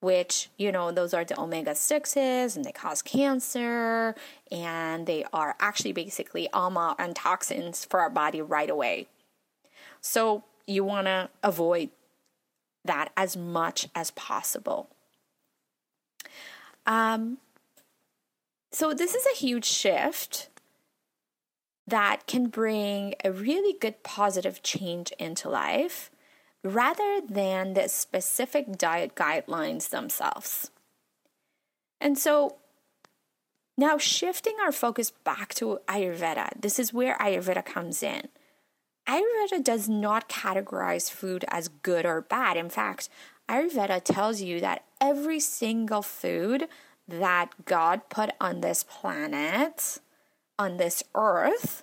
which 0.00 0.48
you 0.56 0.72
know 0.72 0.90
those 0.90 1.14
are 1.14 1.24
the 1.24 1.38
omega 1.38 1.72
6s 1.72 2.56
and 2.56 2.64
they 2.64 2.72
cause 2.72 3.02
cancer 3.02 4.14
and 4.50 5.06
they 5.06 5.24
are 5.32 5.54
actually 5.60 5.92
basically 5.92 6.48
ama 6.52 6.96
and 6.98 7.14
toxins 7.14 7.84
for 7.84 8.00
our 8.00 8.10
body 8.10 8.40
right 8.40 8.70
away. 8.70 9.06
So 10.00 10.44
you 10.66 10.84
want 10.84 11.06
to 11.06 11.28
avoid 11.42 11.90
that 12.84 13.12
as 13.16 13.36
much 13.36 13.88
as 13.94 14.10
possible. 14.12 14.88
Um, 16.86 17.38
so, 18.72 18.94
this 18.94 19.14
is 19.14 19.26
a 19.26 19.36
huge 19.36 19.64
shift 19.64 20.48
that 21.86 22.26
can 22.26 22.46
bring 22.46 23.14
a 23.24 23.32
really 23.32 23.76
good 23.78 24.02
positive 24.02 24.62
change 24.62 25.12
into 25.18 25.48
life 25.48 26.09
rather 26.62 27.20
than 27.26 27.74
the 27.74 27.88
specific 27.88 28.76
diet 28.76 29.14
guidelines 29.14 29.90
themselves. 29.90 30.70
And 32.00 32.18
so, 32.18 32.56
now 33.76 33.98
shifting 33.98 34.56
our 34.62 34.72
focus 34.72 35.10
back 35.10 35.54
to 35.54 35.80
Ayurveda, 35.88 36.60
this 36.60 36.78
is 36.78 36.92
where 36.92 37.16
Ayurveda 37.16 37.64
comes 37.64 38.02
in. 38.02 38.28
Ayurveda 39.08 39.64
does 39.64 39.88
not 39.88 40.28
categorize 40.28 41.10
food 41.10 41.44
as 41.48 41.68
good 41.68 42.04
or 42.04 42.20
bad. 42.20 42.56
In 42.56 42.68
fact, 42.68 43.08
Ayurveda 43.48 44.02
tells 44.04 44.40
you 44.40 44.60
that 44.60 44.84
every 45.00 45.40
single 45.40 46.02
food 46.02 46.68
that 47.08 47.64
God 47.64 48.08
put 48.08 48.30
on 48.40 48.60
this 48.60 48.84
planet, 48.84 49.98
on 50.58 50.76
this 50.76 51.02
earth, 51.14 51.82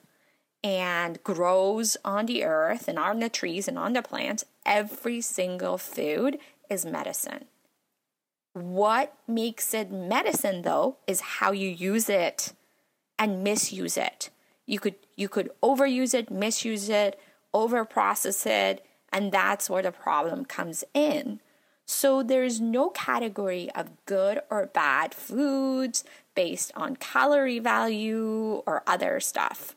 and 0.63 1.21
grows 1.23 1.97
on 2.05 2.25
the 2.25 2.43
earth 2.43 2.87
and 2.87 2.97
on 2.97 3.19
the 3.19 3.29
trees 3.29 3.67
and 3.67 3.77
on 3.77 3.93
the 3.93 4.01
plants, 4.01 4.45
every 4.67 5.21
single 5.21 5.77
food 5.77 6.37
is 6.69 6.85
medicine. 6.85 7.45
What 8.53 9.13
makes 9.27 9.73
it 9.73 9.91
medicine 9.91 10.63
though 10.63 10.97
is 11.07 11.21
how 11.21 11.51
you 11.51 11.69
use 11.69 12.09
it 12.09 12.53
and 13.17 13.43
misuse 13.43 13.97
it. 13.97 14.29
You 14.65 14.79
could 14.79 14.95
you 15.15 15.29
could 15.29 15.49
overuse 15.63 16.13
it, 16.13 16.29
misuse 16.29 16.89
it, 16.89 17.19
overprocess 17.53 18.45
it, 18.45 18.85
and 19.11 19.31
that's 19.31 19.69
where 19.69 19.83
the 19.83 19.91
problem 19.91 20.45
comes 20.45 20.83
in. 20.93 21.39
So 21.85 22.21
there's 22.21 22.59
no 22.59 22.89
category 22.89 23.69
of 23.73 23.91
good 24.05 24.41
or 24.49 24.65
bad 24.65 25.13
foods 25.13 26.03
based 26.35 26.71
on 26.75 26.97
calorie 26.97 27.59
value 27.59 28.61
or 28.67 28.83
other 28.85 29.21
stuff. 29.21 29.75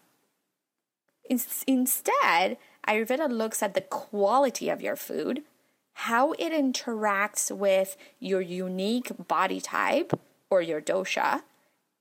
Instead, 1.66 2.56
Ayurveda 2.90 3.30
looks 3.30 3.62
at 3.62 3.74
the 3.74 3.82
quality 3.82 4.68
of 4.68 4.82
your 4.82 4.96
food, 4.96 5.44
how 5.92 6.32
it 6.32 6.52
interacts 6.52 7.56
with 7.56 7.96
your 8.18 8.40
unique 8.40 9.12
body 9.28 9.60
type 9.60 10.18
or 10.50 10.60
your 10.60 10.80
dosha, 10.80 11.42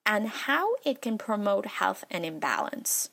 and 0.03 0.27
how 0.29 0.73
it 0.83 0.99
can 0.99 1.19
promote 1.19 1.67
health 1.67 2.03
and 2.09 2.25
imbalance. 2.25 3.11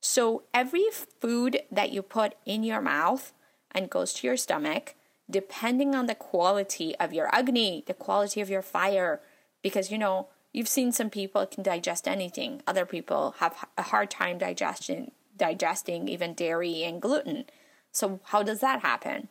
So, 0.00 0.44
every 0.54 0.86
food 0.92 1.62
that 1.72 1.90
you 1.90 2.02
put 2.02 2.36
in 2.46 2.62
your 2.62 2.80
mouth 2.80 3.32
and 3.72 3.90
goes 3.90 4.12
to 4.14 4.26
your 4.28 4.36
stomach 4.36 4.94
depending 5.30 5.94
on 5.94 6.06
the 6.06 6.14
quality 6.14 6.96
of 6.96 7.12
your 7.12 7.28
agni, 7.34 7.82
the 7.86 7.94
quality 7.94 8.40
of 8.40 8.48
your 8.48 8.62
fire, 8.62 9.20
because 9.60 9.90
you 9.90 9.98
know, 9.98 10.28
you've 10.52 10.68
seen 10.68 10.92
some 10.92 11.10
people 11.10 11.44
can 11.44 11.62
digest 11.62 12.08
anything. 12.08 12.62
Other 12.66 12.86
people 12.86 13.34
have 13.40 13.66
a 13.76 13.82
hard 13.82 14.10
time 14.10 14.38
digesting 14.38 15.10
digesting 15.38 16.08
even 16.08 16.34
dairy 16.34 16.82
and 16.82 17.00
gluten. 17.00 17.44
So 17.92 18.20
how 18.24 18.42
does 18.42 18.60
that 18.60 18.80
happen? 18.80 19.28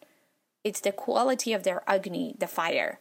It's 0.64 0.80
the 0.80 0.92
quality 0.92 1.54
of 1.54 1.64
their 1.64 1.84
agni, 1.88 2.36
the 2.38 2.48
fire. 2.48 3.00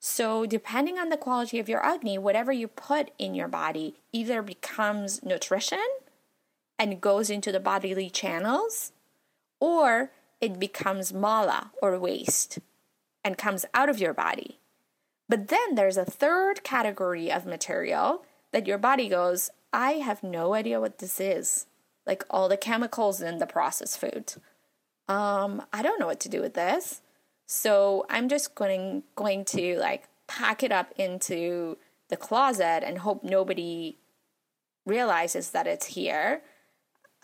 So 0.00 0.46
depending 0.46 0.98
on 0.98 1.08
the 1.08 1.16
quality 1.16 1.58
of 1.58 1.68
your 1.68 1.84
agni, 1.84 2.18
whatever 2.18 2.52
you 2.52 2.68
put 2.68 3.10
in 3.18 3.34
your 3.34 3.48
body 3.48 3.96
either 4.12 4.42
becomes 4.42 5.22
nutrition 5.24 5.84
and 6.78 7.00
goes 7.00 7.30
into 7.30 7.50
the 7.50 7.60
bodily 7.60 8.08
channels 8.08 8.92
or 9.60 10.12
it 10.40 10.60
becomes 10.60 11.12
mala 11.12 11.72
or 11.82 11.98
waste 11.98 12.60
and 13.24 13.36
comes 13.36 13.64
out 13.74 13.88
of 13.88 13.98
your 13.98 14.14
body. 14.14 14.58
But 15.28 15.48
then 15.48 15.74
there's 15.74 15.96
a 15.96 16.04
third 16.04 16.62
category 16.62 17.30
of 17.30 17.44
material 17.44 18.24
that 18.52 18.66
your 18.66 18.78
body 18.78 19.08
goes, 19.08 19.50
I 19.72 19.94
have 19.94 20.22
no 20.22 20.54
idea 20.54 20.80
what 20.80 20.98
this 20.98 21.20
is. 21.20 21.66
Like 22.08 22.24
all 22.28 22.48
the 22.48 22.56
chemicals 22.56 23.20
in 23.20 23.38
the 23.38 23.46
processed 23.46 24.00
food. 24.00 24.34
Um, 25.08 25.62
I 25.72 25.82
don't 25.82 26.00
know 26.00 26.06
what 26.06 26.20
to 26.20 26.28
do 26.28 26.40
with 26.40 26.54
this. 26.54 27.02
So 27.46 28.04
I'm 28.10 28.28
just 28.28 28.54
going 28.54 29.04
going 29.14 29.44
to 29.46 29.78
like 29.78 30.08
pack 30.26 30.62
it 30.62 30.72
up 30.72 30.92
into 30.96 31.78
the 32.08 32.16
closet 32.16 32.82
and 32.84 32.98
hope 32.98 33.22
nobody 33.22 33.98
realizes 34.84 35.50
that 35.50 35.66
it's 35.66 35.86
here. 35.86 36.42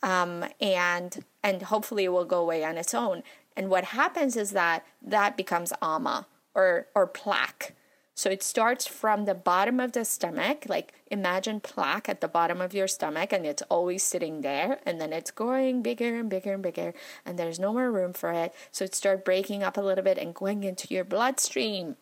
Um, 0.02 0.44
and 0.60 1.24
and 1.42 1.62
hopefully 1.62 2.04
it 2.04 2.12
will 2.12 2.24
go 2.24 2.40
away 2.40 2.64
on 2.64 2.76
its 2.76 2.94
own. 2.94 3.22
And 3.56 3.70
what 3.70 3.84
happens 3.84 4.36
is 4.36 4.50
that 4.50 4.84
that 5.02 5.36
becomes 5.36 5.72
ama 5.82 6.26
or 6.54 6.86
or 6.94 7.06
plaque. 7.06 7.74
So 8.16 8.30
it 8.30 8.44
starts 8.44 8.86
from 8.86 9.24
the 9.24 9.34
bottom 9.34 9.80
of 9.80 9.92
the 9.92 10.04
stomach, 10.04 10.66
like 10.68 10.94
imagine 11.10 11.58
plaque 11.58 12.08
at 12.08 12.20
the 12.20 12.28
bottom 12.28 12.60
of 12.60 12.72
your 12.72 12.86
stomach, 12.86 13.32
and 13.32 13.44
it's 13.44 13.62
always 13.62 14.04
sitting 14.04 14.42
there, 14.42 14.78
and 14.86 15.00
then 15.00 15.12
it's 15.12 15.32
growing 15.32 15.82
bigger 15.82 16.16
and 16.20 16.30
bigger 16.30 16.54
and 16.54 16.62
bigger, 16.62 16.94
and 17.26 17.38
there's 17.38 17.58
no 17.58 17.72
more 17.72 17.90
room 17.90 18.12
for 18.12 18.30
it. 18.30 18.54
So 18.70 18.84
it 18.84 18.94
starts 18.94 19.24
breaking 19.24 19.64
up 19.64 19.76
a 19.76 19.80
little 19.80 20.04
bit 20.04 20.18
and 20.18 20.32
going 20.32 20.62
into 20.62 20.94
your 20.94 21.04
bloodstream. 21.04 21.96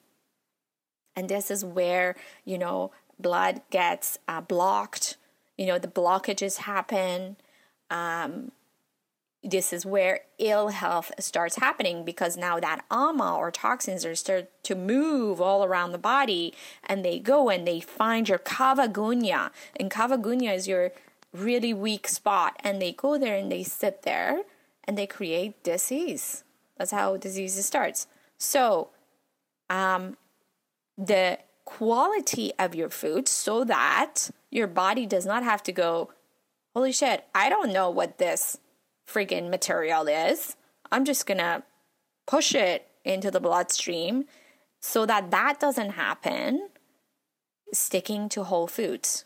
And 1.16 1.28
this 1.28 1.50
is 1.50 1.64
where, 1.64 2.14
you 2.44 2.58
know, 2.58 2.92
blood 3.18 3.62
gets 3.70 4.18
uh, 4.28 4.42
blocked, 4.42 5.16
you 5.56 5.66
know, 5.66 5.78
the 5.78 5.88
blockages 5.88 6.58
happen. 6.58 7.36
Um, 7.90 8.52
this 9.44 9.72
is 9.72 9.84
where 9.84 10.20
ill 10.38 10.68
health 10.68 11.10
starts 11.18 11.56
happening 11.56 12.04
because 12.04 12.36
now 12.36 12.60
that 12.60 12.84
ama 12.90 13.36
or 13.36 13.50
toxins 13.50 14.04
are 14.04 14.14
start 14.14 14.48
to 14.62 14.74
move 14.74 15.40
all 15.40 15.64
around 15.64 15.90
the 15.90 15.98
body 15.98 16.54
and 16.84 17.04
they 17.04 17.18
go 17.18 17.48
and 17.48 17.66
they 17.66 17.80
find 17.80 18.28
your 18.28 18.38
khavaigunya 18.38 19.50
and 19.78 19.90
khavaigunya 19.90 20.54
is 20.54 20.68
your 20.68 20.92
really 21.32 21.72
weak 21.72 22.06
spot. 22.08 22.56
And 22.60 22.80
they 22.80 22.92
go 22.92 23.18
there 23.18 23.36
and 23.36 23.50
they 23.50 23.62
sit 23.62 24.02
there 24.02 24.42
and 24.84 24.96
they 24.96 25.06
create 25.06 25.62
disease. 25.62 26.44
That's 26.76 26.90
how 26.90 27.16
disease 27.16 27.62
starts. 27.64 28.06
So 28.38 28.90
um, 29.70 30.16
the 30.98 31.38
quality 31.64 32.52
of 32.58 32.74
your 32.74 32.90
food 32.90 33.28
so 33.28 33.64
that 33.64 34.30
your 34.50 34.66
body 34.66 35.06
does 35.06 35.24
not 35.24 35.42
have 35.42 35.62
to 35.62 35.70
go 35.70 36.10
holy 36.74 36.90
shit 36.90 37.24
i 37.36 37.48
don't 37.48 37.72
know 37.72 37.88
what 37.88 38.18
this 38.18 38.58
freaking 39.08 39.50
material 39.50 40.06
is. 40.08 40.56
I'm 40.90 41.04
just 41.04 41.26
going 41.26 41.38
to 41.38 41.62
push 42.26 42.54
it 42.54 42.88
into 43.04 43.30
the 43.30 43.40
bloodstream 43.40 44.24
so 44.80 45.06
that 45.06 45.30
that 45.30 45.60
doesn't 45.60 45.90
happen 45.90 46.68
sticking 47.72 48.28
to 48.30 48.44
whole 48.44 48.66
foods. 48.66 49.24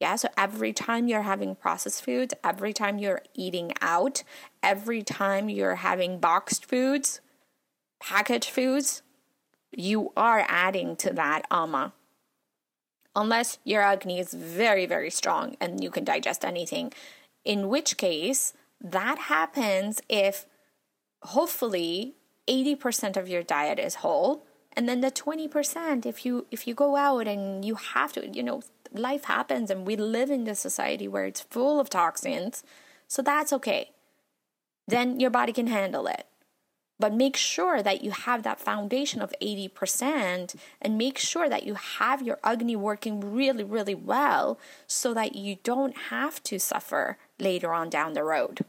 Yeah, 0.00 0.16
so 0.16 0.28
every 0.36 0.72
time 0.72 1.06
you're 1.06 1.22
having 1.22 1.54
processed 1.54 2.04
foods, 2.04 2.34
every 2.42 2.72
time 2.72 2.98
you're 2.98 3.22
eating 3.34 3.72
out, 3.80 4.24
every 4.60 5.02
time 5.02 5.48
you're 5.48 5.76
having 5.76 6.18
boxed 6.18 6.66
foods, 6.66 7.20
packaged 8.02 8.50
foods, 8.50 9.02
you 9.70 10.12
are 10.16 10.44
adding 10.48 10.96
to 10.96 11.12
that 11.12 11.42
ama. 11.52 11.92
Unless 13.14 13.58
your 13.62 13.82
agni 13.82 14.18
is 14.18 14.34
very, 14.34 14.86
very 14.86 15.10
strong 15.10 15.56
and 15.60 15.84
you 15.84 15.90
can 15.90 16.02
digest 16.02 16.44
anything, 16.44 16.92
in 17.44 17.68
which 17.68 17.96
case 17.96 18.54
that 18.82 19.18
happens 19.18 20.00
if 20.08 20.46
hopefully 21.22 22.16
80% 22.48 23.16
of 23.16 23.28
your 23.28 23.42
diet 23.42 23.78
is 23.78 23.96
whole 23.96 24.44
and 24.74 24.88
then 24.88 25.00
the 25.00 25.10
20% 25.10 26.04
if 26.06 26.26
you 26.26 26.46
if 26.50 26.66
you 26.66 26.74
go 26.74 26.96
out 26.96 27.28
and 27.28 27.64
you 27.64 27.76
have 27.76 28.12
to 28.14 28.28
you 28.28 28.42
know 28.42 28.62
life 28.92 29.24
happens 29.24 29.70
and 29.70 29.86
we 29.86 29.96
live 29.96 30.30
in 30.30 30.44
this 30.44 30.58
society 30.58 31.06
where 31.06 31.24
it's 31.24 31.40
full 31.40 31.78
of 31.78 31.88
toxins 31.88 32.64
so 33.12 33.20
that's 33.20 33.52
okay. 33.52 33.90
Then 34.88 35.20
your 35.20 35.28
body 35.28 35.52
can 35.52 35.66
handle 35.66 36.06
it. 36.06 36.24
But 36.98 37.12
make 37.12 37.36
sure 37.36 37.82
that 37.82 38.02
you 38.02 38.10
have 38.10 38.42
that 38.42 38.58
foundation 38.58 39.20
of 39.20 39.34
80% 39.42 40.56
and 40.80 40.96
make 40.96 41.18
sure 41.18 41.46
that 41.46 41.64
you 41.64 41.74
have 41.74 42.22
your 42.22 42.38
agni 42.42 42.74
working 42.74 43.20
really 43.20 43.64
really 43.64 43.94
well 43.94 44.58
so 44.86 45.12
that 45.12 45.36
you 45.36 45.56
don't 45.62 45.96
have 46.08 46.42
to 46.44 46.58
suffer 46.58 47.18
later 47.38 47.74
on 47.74 47.90
down 47.90 48.14
the 48.14 48.24
road 48.24 48.64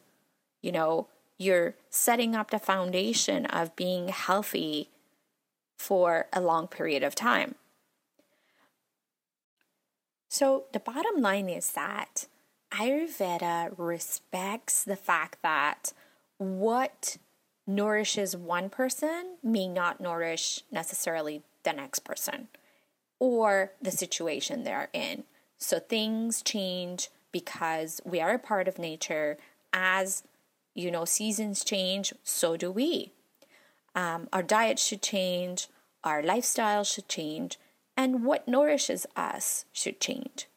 you 0.64 0.72
know, 0.72 1.08
you're 1.38 1.76
setting 1.92 2.36
up 2.36 2.50
the 2.50 2.58
foundation 2.58 3.46
of 3.46 3.76
being 3.76 4.08
healthy 4.08 4.90
for 5.78 6.28
a 6.34 6.42
long 6.42 6.68
period 6.68 7.04
of 7.04 7.14
time. 7.14 7.56
So, 10.30 10.64
the 10.72 10.80
bottom 10.80 11.22
line 11.22 11.50
is 11.50 11.74
that 11.74 12.26
Ayurveda 12.72 13.74
respects 13.78 14.84
the 14.84 14.96
fact 14.96 15.38
that 15.44 15.94
what 16.38 17.18
nourishes 17.68 18.36
one 18.36 18.70
person 18.70 19.38
may 19.44 19.68
not 19.68 20.02
nourish 20.02 20.62
necessarily 20.72 21.44
the 21.64 21.74
next 21.74 22.00
person 22.00 22.48
or 23.20 23.74
the 23.82 23.92
situation 23.92 24.64
they're 24.64 24.90
in. 24.92 25.26
So, 25.58 25.78
things 25.78 26.42
change 26.42 27.10
because 27.32 28.02
we 28.06 28.22
are 28.22 28.34
a 28.34 28.40
part 28.40 28.68
of 28.68 28.80
nature 28.80 29.38
as 29.72 30.24
you 30.74 30.92
know, 30.92 31.06
seasons 31.06 31.64
change, 31.64 32.14
so 32.24 32.58
do 32.58 32.72
we. 32.72 33.12
Um, 33.96 34.28
our 34.34 34.44
diet 34.44 34.80
should 34.80 35.02
change, 35.02 35.68
our 36.04 36.24
lifestyle 36.24 36.84
should 36.84 37.08
change, 37.08 37.60
and 37.96 38.26
what 38.26 38.48
nourishes 38.48 39.06
us 39.16 39.66
should 39.72 40.00
change. 40.00 40.48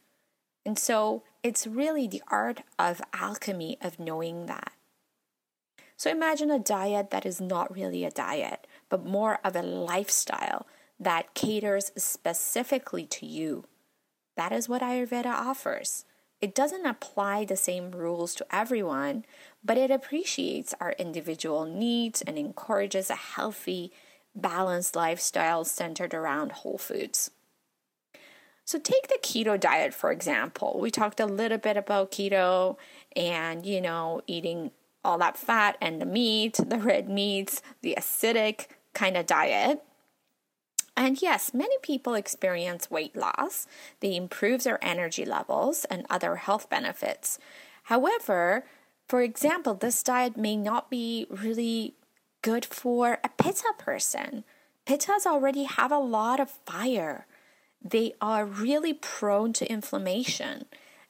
And 0.64 0.78
so 0.78 1.22
it's 1.42 1.66
really 1.66 2.08
the 2.08 2.22
art 2.28 2.62
of 2.78 3.02
alchemy 3.12 3.78
of 3.80 4.00
knowing 4.00 4.46
that. 4.46 4.72
So 5.96 6.10
imagine 6.10 6.50
a 6.50 6.58
diet 6.58 7.10
that 7.10 7.24
is 7.24 7.40
not 7.40 7.74
really 7.74 8.04
a 8.04 8.10
diet, 8.10 8.66
but 8.88 9.06
more 9.06 9.38
of 9.44 9.56
a 9.56 9.62
lifestyle 9.62 10.66
that 10.98 11.34
caters 11.34 11.92
specifically 11.96 13.06
to 13.06 13.26
you. 13.26 13.64
That 14.36 14.52
is 14.52 14.68
what 14.68 14.82
Ayurveda 14.82 15.26
offers. 15.26 16.04
It 16.40 16.54
doesn't 16.54 16.84
apply 16.84 17.44
the 17.44 17.56
same 17.56 17.92
rules 17.92 18.34
to 18.34 18.46
everyone, 18.54 19.24
but 19.66 19.76
it 19.76 19.90
appreciates 19.90 20.74
our 20.80 20.92
individual 20.92 21.64
needs 21.64 22.22
and 22.22 22.38
encourages 22.38 23.10
a 23.10 23.16
healthy, 23.16 23.90
balanced 24.34 24.94
lifestyle 24.94 25.64
centered 25.64 26.14
around 26.14 26.52
whole 26.52 26.78
foods. 26.78 27.32
So, 28.64 28.78
take 28.78 29.08
the 29.08 29.18
keto 29.22 29.58
diet 29.58 29.92
for 29.92 30.12
example. 30.12 30.78
We 30.80 30.90
talked 30.90 31.20
a 31.20 31.26
little 31.26 31.58
bit 31.58 31.76
about 31.76 32.12
keto 32.12 32.76
and, 33.14 33.66
you 33.66 33.80
know, 33.80 34.22
eating 34.26 34.70
all 35.04 35.18
that 35.18 35.36
fat 35.36 35.76
and 35.80 36.00
the 36.00 36.06
meat, 36.06 36.58
the 36.64 36.78
red 36.78 37.08
meats, 37.08 37.62
the 37.82 37.94
acidic 37.98 38.66
kind 38.92 39.16
of 39.16 39.26
diet. 39.26 39.82
And 40.96 41.20
yes, 41.20 41.52
many 41.52 41.76
people 41.82 42.14
experience 42.14 42.90
weight 42.90 43.14
loss. 43.14 43.66
They 44.00 44.16
improve 44.16 44.64
their 44.64 44.82
energy 44.82 45.24
levels 45.24 45.84
and 45.84 46.06
other 46.08 46.36
health 46.36 46.70
benefits. 46.70 47.38
However, 47.84 48.64
for 49.08 49.22
example, 49.22 49.74
this 49.74 50.02
diet 50.02 50.36
may 50.36 50.56
not 50.56 50.90
be 50.90 51.26
really 51.30 51.94
good 52.42 52.64
for 52.64 53.18
a 53.24 53.28
pitta 53.28 53.72
person. 53.78 54.44
Pittas 54.86 55.26
already 55.26 55.64
have 55.64 55.92
a 55.92 55.98
lot 55.98 56.40
of 56.40 56.50
fire. 56.50 57.26
They 57.82 58.14
are 58.20 58.44
really 58.44 58.94
prone 58.94 59.52
to 59.54 59.70
inflammation. 59.70 60.66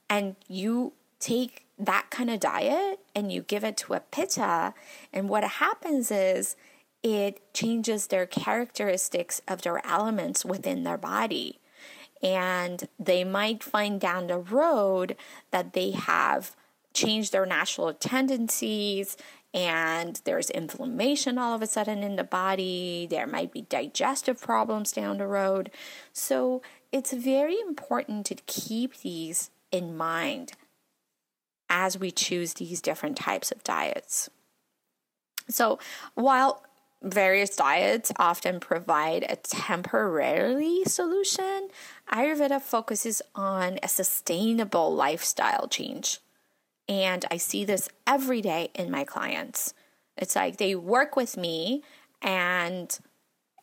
And 0.09 0.37
you 0.47 0.93
take 1.21 1.67
that 1.79 2.07
kind 2.11 2.31
of 2.31 2.41
diet 2.41 3.01
and 3.15 3.33
you 3.33 3.43
give 3.43 3.65
it 3.65 3.77
to 3.79 3.95
a 3.95 4.01
pitta, 4.01 4.75
and 5.13 5.29
what 5.29 5.45
happens 5.45 6.11
is 6.11 6.57
it 7.03 7.53
changes 7.53 8.07
their 8.07 8.27
characteristics 8.27 9.41
of 9.47 9.63
their 9.63 9.85
elements 9.87 10.45
within 10.45 10.85
their 10.85 10.99
body. 10.99 11.61
And 12.23 12.89
they 12.99 13.25
might 13.25 13.63
find 13.63 14.01
down 14.01 14.27
the 14.27 14.39
road 14.39 15.17
that 15.51 15.73
they 15.75 15.91
have 15.91 16.57
changed 16.97 17.33
their 17.33 17.47
natural 17.47 17.93
tendencies 17.93 19.17
and 19.55 20.21
there's 20.25 20.51
inflammation 20.51 21.39
all 21.39 21.55
of 21.55 21.63
a 21.63 21.67
sudden 21.67 22.03
in 22.03 22.17
the 22.17 22.25
body. 22.25 23.07
There 23.09 23.27
might 23.27 23.53
be 23.53 23.63
digestive 23.63 24.41
problems 24.41 24.93
down 24.93 25.19
the 25.19 25.27
road. 25.27 25.71
So 26.13 26.63
it's 26.93 27.13
very 27.13 27.59
important 27.61 28.27
to 28.27 28.35
keep 28.47 28.99
these 28.99 29.51
in 29.71 29.97
mind 29.97 30.53
as 31.71 31.99
we 31.99 32.11
choose 32.11 32.55
these 32.55 32.81
different 32.81 33.17
types 33.17 33.51
of 33.51 33.65
diets. 33.65 34.29
So 35.49 35.79
while 36.15 36.63
various 37.03 37.57
diets 37.57 38.13
often 38.19 38.61
provide 38.61 39.25
a 39.29 39.37
temporarily 39.37 40.85
solution, 40.85 41.69
Ayurveda 42.13 42.61
focuses 42.61 43.23
on 43.35 43.79
a 43.83 43.89
sustainable 43.89 44.95
lifestyle 44.95 45.69
change. 45.69 46.21
And 46.89 47.25
I 47.31 47.37
see 47.39 47.65
this 47.65 47.89
every 48.07 48.41
day 48.41 48.71
in 48.75 48.91
my 48.91 49.05
clients. 49.05 49.75
It's 50.17 50.37
like 50.37 50.57
they 50.57 50.75
work 50.75 51.17
with 51.17 51.37
me 51.37 51.83
and 52.23 52.99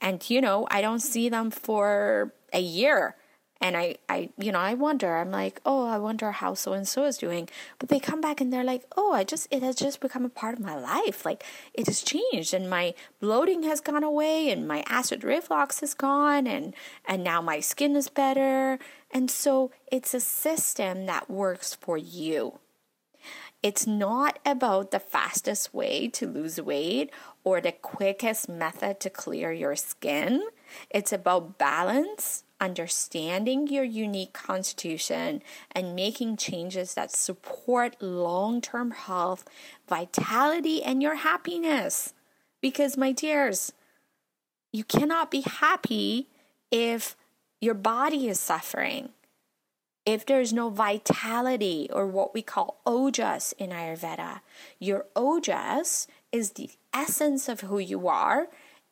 And, 0.01 0.29
you 0.29 0.41
know, 0.41 0.67
I 0.69 0.81
don't 0.81 0.99
see 0.99 1.29
them 1.29 1.49
for 1.49 2.33
a 2.51 2.59
year. 2.59 3.15
And 3.61 3.77
I, 3.77 3.95
I, 4.09 4.29
you 4.37 4.51
know, 4.51 4.59
I 4.59 4.73
wonder, 4.73 5.15
I'm 5.15 5.31
like, 5.31 5.61
oh, 5.65 5.87
I 5.87 5.97
wonder 5.97 6.33
how 6.33 6.53
so 6.55 6.73
and 6.73 6.85
so 6.85 7.05
is 7.05 7.17
doing. 7.17 7.47
But 7.79 7.87
they 7.87 8.01
come 8.01 8.19
back 8.19 8.41
and 8.41 8.51
they're 8.51 8.65
like, 8.65 8.83
oh, 8.97 9.13
I 9.13 9.23
just, 9.23 9.47
it 9.49 9.63
has 9.63 9.77
just 9.77 10.01
become 10.01 10.25
a 10.25 10.29
part 10.29 10.55
of 10.55 10.59
my 10.59 10.75
life. 10.75 11.23
Like 11.23 11.45
it 11.73 11.87
has 11.87 12.03
changed 12.03 12.53
and 12.53 12.69
my 12.69 12.93
bloating 13.21 13.63
has 13.63 13.79
gone 13.79 14.03
away 14.03 14.51
and 14.51 14.67
my 14.67 14.83
acid 14.89 15.23
reflux 15.23 15.81
is 15.81 15.93
gone 15.93 16.47
and, 16.47 16.75
and 17.05 17.23
now 17.23 17.41
my 17.41 17.61
skin 17.61 17.95
is 17.95 18.09
better. 18.09 18.79
And 19.09 19.31
so 19.31 19.71
it's 19.89 20.13
a 20.13 20.19
system 20.19 21.05
that 21.05 21.29
works 21.29 21.73
for 21.73 21.97
you. 21.97 22.59
It's 23.63 23.87
not 23.87 24.39
about 24.45 24.91
the 24.91 24.99
fastest 24.99 25.73
way 25.73 26.09
to 26.09 26.27
lose 26.27 26.59
weight 26.59 27.11
or 27.45 27.61
the 27.61 27.71
quickest 27.71 28.49
method 28.49 28.99
to 28.99 29.09
clear 29.09 29.53
your 29.53 29.77
skin. 29.77 30.43
It's 30.89 31.13
about 31.13 31.57
balance, 31.57 32.43
understanding 32.59 33.67
your 33.67 33.85
unique 33.85 34.33
constitution, 34.33 35.41
and 35.71 35.95
making 35.95 36.35
changes 36.35 36.93
that 36.95 37.13
support 37.13 37.95
long 38.01 38.59
term 38.59 38.91
health, 38.91 39.45
vitality, 39.87 40.83
and 40.83 41.01
your 41.01 41.15
happiness. 41.15 42.13
Because, 42.59 42.97
my 42.97 43.13
dears, 43.13 43.71
you 44.73 44.83
cannot 44.83 45.31
be 45.31 45.41
happy 45.41 46.27
if 46.69 47.15
your 47.61 47.75
body 47.75 48.27
is 48.27 48.41
suffering 48.41 49.13
if 50.05 50.25
there's 50.25 50.51
no 50.51 50.69
vitality 50.69 51.89
or 51.91 52.05
what 52.05 52.33
we 52.33 52.41
call 52.41 52.79
ojas 52.85 53.53
in 53.57 53.69
Ayurveda, 53.69 54.41
your 54.79 55.05
ojas 55.15 56.07
is 56.31 56.51
the 56.51 56.71
essence 56.93 57.47
of 57.47 57.61
who 57.61 57.79
you 57.79 58.07
are, 58.07 58.47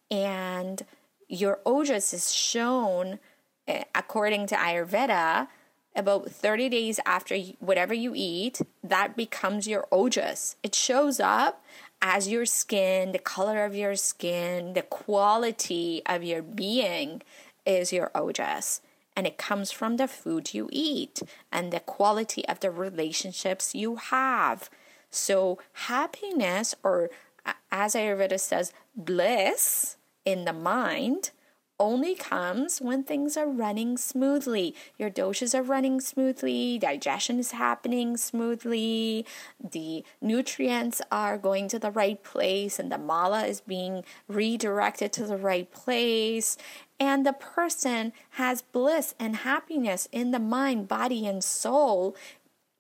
and 0.10 0.84
your 1.28 1.60
ojas 1.66 2.14
is 2.14 2.34
shown 2.34 3.20
eh, 3.68 3.84
according 3.94 4.48
to 4.48 4.56
Ayurveda 4.56 5.48
about 5.94 6.32
30 6.32 6.70
days 6.70 7.00
after 7.06 7.38
whatever 7.60 7.94
you 7.94 8.14
eat, 8.16 8.62
that 8.82 9.18
becomes 9.18 9.68
your 9.68 9.88
ojas. 9.92 10.56
It 10.64 10.74
shows 10.74 11.20
up 11.20 11.64
as 12.02 12.30
your 12.30 12.46
skin, 12.46 13.12
the 13.12 13.20
color 13.20 13.66
of 13.66 13.76
your 13.76 13.96
skin, 13.96 14.74
the 14.74 14.82
quality 14.84 16.02
of 16.06 16.24
your 16.24 16.42
being 16.42 17.22
is 17.66 17.92
your 17.92 18.10
ojas 18.16 18.80
and 19.22 19.28
it 19.28 19.38
comes 19.38 19.72
from 19.72 19.98
the 19.98 20.08
food 20.08 20.52
you 20.52 20.68
eat 20.72 21.22
and 21.52 21.72
the 21.72 21.80
quality 21.80 22.44
of 22.48 22.60
the 22.60 22.72
relationships 22.72 23.76
you 23.76 23.98
have. 23.98 24.68
So, 25.12 25.60
happiness, 25.74 26.74
or 26.84 27.12
as 27.72 27.94
Ayurveda 27.94 28.40
says, 28.40 28.74
bliss 28.96 29.98
in 30.26 30.46
the 30.46 30.54
mind 30.54 31.30
only 31.82 32.14
comes 32.14 32.80
when 32.80 33.04
things 33.04 33.36
are 33.36 33.48
running 33.48 33.98
smoothly. 33.98 34.76
Your 35.00 35.10
doshas 35.10 35.58
are 35.58 35.64
running 35.64 36.00
smoothly, 36.00 36.78
digestion 36.78 37.40
is 37.40 37.52
happening 37.52 38.18
smoothly, 38.18 39.26
the 39.60 40.06
nutrients 40.22 41.02
are 41.12 41.40
going 41.40 41.68
to 41.70 41.80
the 41.80 41.90
right 41.90 42.24
place, 42.24 42.78
and 42.78 42.92
the 42.92 43.00
mala 43.00 43.48
is 43.48 43.62
being 43.62 44.04
redirected 44.28 45.12
to 45.14 45.26
the 45.26 45.38
right 45.38 45.72
place. 45.72 46.56
And 47.00 47.26
the 47.26 47.34
person 47.34 48.14
has 48.32 48.62
bliss 48.62 49.16
and 49.20 49.38
happiness 49.38 50.08
in 50.12 50.30
the 50.30 50.40
mind, 50.40 50.88
body, 50.88 51.26
and 51.26 51.44
soul 51.44 52.16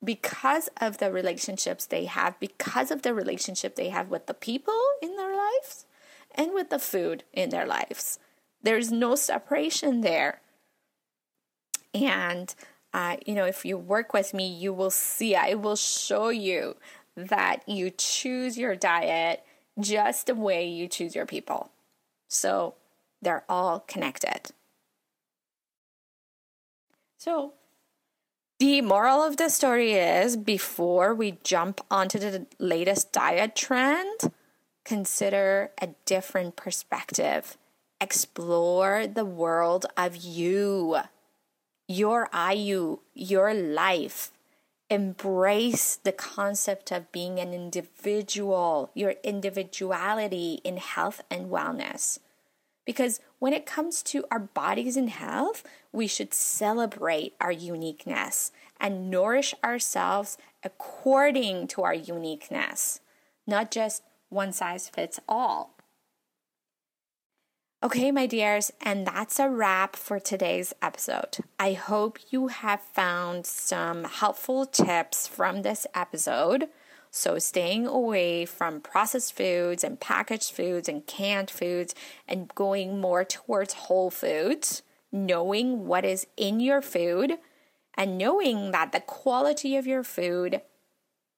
because 0.03 0.69
of 0.79 0.99
the 0.99 1.11
relationships 1.11 1.87
they 1.87 2.05
have, 2.05 2.39
because 2.39 2.91
of 2.91 3.01
the 3.01 3.15
relationship 3.15 3.75
they 3.75 3.89
have 3.89 4.09
with 4.09 4.27
the 4.27 4.35
people 4.35 4.79
in 5.01 5.15
their 5.15 5.35
lives 5.35 5.87
and 6.35 6.53
with 6.53 6.69
the 6.69 6.77
food 6.77 7.23
in 7.33 7.49
their 7.49 7.65
lives. 7.65 8.19
There's 8.63 8.91
no 8.91 9.15
separation 9.15 10.01
there. 10.01 10.41
And, 11.93 12.53
uh, 12.93 13.17
you 13.25 13.33
know, 13.33 13.45
if 13.45 13.65
you 13.65 13.77
work 13.77 14.13
with 14.13 14.33
me, 14.33 14.47
you 14.47 14.73
will 14.73 14.91
see, 14.91 15.35
I 15.35 15.55
will 15.55 15.75
show 15.75 16.29
you 16.29 16.75
that 17.15 17.67
you 17.67 17.89
choose 17.89 18.57
your 18.57 18.75
diet 18.75 19.43
just 19.79 20.27
the 20.27 20.35
way 20.35 20.67
you 20.67 20.87
choose 20.87 21.15
your 21.15 21.25
people. 21.25 21.71
So 22.27 22.75
they're 23.21 23.43
all 23.49 23.79
connected. 23.81 24.51
So, 27.17 27.53
the 28.59 28.81
moral 28.81 29.23
of 29.23 29.37
the 29.37 29.49
story 29.49 29.93
is 29.93 30.37
before 30.37 31.13
we 31.13 31.39
jump 31.43 31.81
onto 31.89 32.19
the 32.19 32.45
latest 32.59 33.11
diet 33.11 33.55
trend, 33.55 34.31
consider 34.85 35.71
a 35.81 35.89
different 36.05 36.55
perspective 36.55 37.57
explore 38.01 39.05
the 39.05 39.23
world 39.23 39.85
of 39.95 40.15
you, 40.17 40.97
your 41.87 42.27
Ayu, 42.33 42.99
your 43.13 43.53
life. 43.53 44.31
Embrace 44.89 45.95
the 45.95 46.11
concept 46.11 46.91
of 46.91 47.11
being 47.13 47.39
an 47.39 47.53
individual, 47.53 48.89
your 48.93 49.13
individuality 49.23 50.59
in 50.65 50.77
health 50.77 51.21
and 51.29 51.45
wellness. 51.45 52.19
Because 52.85 53.21
when 53.39 53.53
it 53.53 53.65
comes 53.65 54.01
to 54.03 54.25
our 54.31 54.39
bodies 54.39 54.97
and 54.97 55.09
health, 55.09 55.63
we 55.93 56.07
should 56.07 56.33
celebrate 56.33 57.35
our 57.39 57.51
uniqueness 57.51 58.51
and 58.79 59.09
nourish 59.09 59.53
ourselves 59.63 60.37
according 60.63 61.67
to 61.67 61.83
our 61.83 61.93
uniqueness, 61.93 62.99
not 63.45 63.71
just 63.71 64.03
one 64.29 64.51
size 64.51 64.89
fits 64.89 65.19
all. 65.29 65.75
Okay, 67.83 68.11
my 68.11 68.27
dears, 68.27 68.71
and 68.79 69.07
that's 69.07 69.39
a 69.39 69.49
wrap 69.49 69.95
for 69.95 70.19
today's 70.19 70.71
episode. 70.83 71.39
I 71.59 71.73
hope 71.73 72.19
you 72.29 72.49
have 72.49 72.79
found 72.79 73.47
some 73.47 74.03
helpful 74.03 74.67
tips 74.67 75.27
from 75.27 75.63
this 75.63 75.87
episode. 75.95 76.67
So, 77.09 77.39
staying 77.39 77.87
away 77.87 78.45
from 78.45 78.81
processed 78.81 79.35
foods 79.35 79.83
and 79.83 79.99
packaged 79.99 80.51
foods 80.51 80.87
and 80.87 81.07
canned 81.07 81.49
foods 81.49 81.95
and 82.27 82.53
going 82.53 83.01
more 83.01 83.25
towards 83.25 83.73
whole 83.73 84.11
foods, 84.11 84.83
knowing 85.11 85.87
what 85.87 86.05
is 86.05 86.27
in 86.37 86.59
your 86.59 86.83
food, 86.83 87.39
and 87.95 88.15
knowing 88.15 88.69
that 88.73 88.91
the 88.91 88.99
quality 88.99 89.75
of 89.75 89.87
your 89.87 90.03
food 90.03 90.61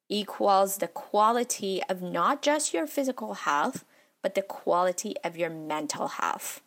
equals 0.09 0.79
the 0.79 0.89
quality 0.89 1.81
of 1.87 2.01
not 2.01 2.41
just 2.41 2.73
your 2.73 2.85
physical 2.85 3.33
health 3.33 3.85
but 4.23 4.33
the 4.33 4.41
quality 4.41 5.15
of 5.23 5.37
your 5.37 5.51
mental 5.51 6.07
health. 6.07 6.61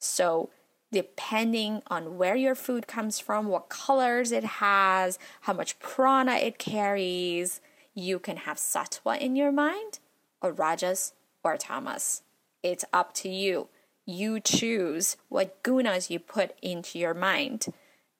So, 0.00 0.50
depending 0.90 1.82
on 1.88 2.16
where 2.16 2.34
your 2.34 2.54
food 2.54 2.88
comes 2.88 3.20
from, 3.20 3.46
what 3.46 3.68
colors 3.68 4.32
it 4.32 4.44
has, 4.44 5.18
how 5.42 5.52
much 5.52 5.78
prana 5.78 6.36
it 6.36 6.58
carries, 6.58 7.60
you 7.94 8.18
can 8.18 8.38
have 8.38 8.56
sattva 8.56 9.18
in 9.20 9.36
your 9.36 9.52
mind 9.52 10.00
or 10.40 10.52
rajas 10.52 11.12
or 11.44 11.56
tamas. 11.56 12.22
It's 12.62 12.84
up 12.92 13.14
to 13.14 13.28
you. 13.28 13.68
You 14.06 14.40
choose 14.40 15.16
what 15.28 15.62
gunas 15.62 16.10
you 16.10 16.18
put 16.18 16.56
into 16.62 16.98
your 16.98 17.14
mind. 17.14 17.66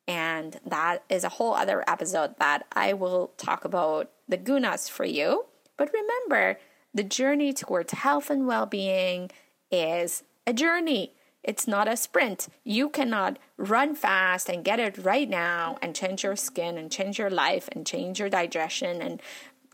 And 0.09 0.61
that 0.65 1.03
is 1.09 1.25
a 1.25 1.31
whole 1.31 1.55
other 1.55 1.83
episode 1.89 2.37
that 2.39 2.67
I 2.73 2.93
will 2.93 3.33
talk 3.37 3.65
about 3.65 4.11
the 4.29 4.39
gunas 4.39 4.89
for 4.91 5.05
you. 5.05 5.47
But 5.77 5.91
remember, 5.93 6.59
the 6.97 7.05
journey 7.05 7.53
towards 7.53 7.93
health 7.93 8.31
and 8.31 8.47
well 8.47 8.65
being 8.65 9.31
is 9.71 10.25
a 10.47 10.55
journey. 10.55 11.13
It's 11.45 11.69
not 11.69 11.87
a 11.87 11.97
sprint. 11.97 12.49
You 12.65 12.89
cannot 12.89 13.39
run 13.59 13.95
fast 13.95 14.49
and 14.49 14.65
get 14.65 14.81
it 14.81 14.97
right 15.05 15.29
now 15.29 15.77
and 15.83 15.95
change 15.95 16.25
your 16.25 16.37
skin 16.37 16.79
and 16.79 16.91
change 16.91 17.19
your 17.19 17.29
life 17.29 17.69
and 17.71 17.87
change 17.87 18.19
your 18.19 18.31
digestion 18.31 19.03
and 19.03 19.21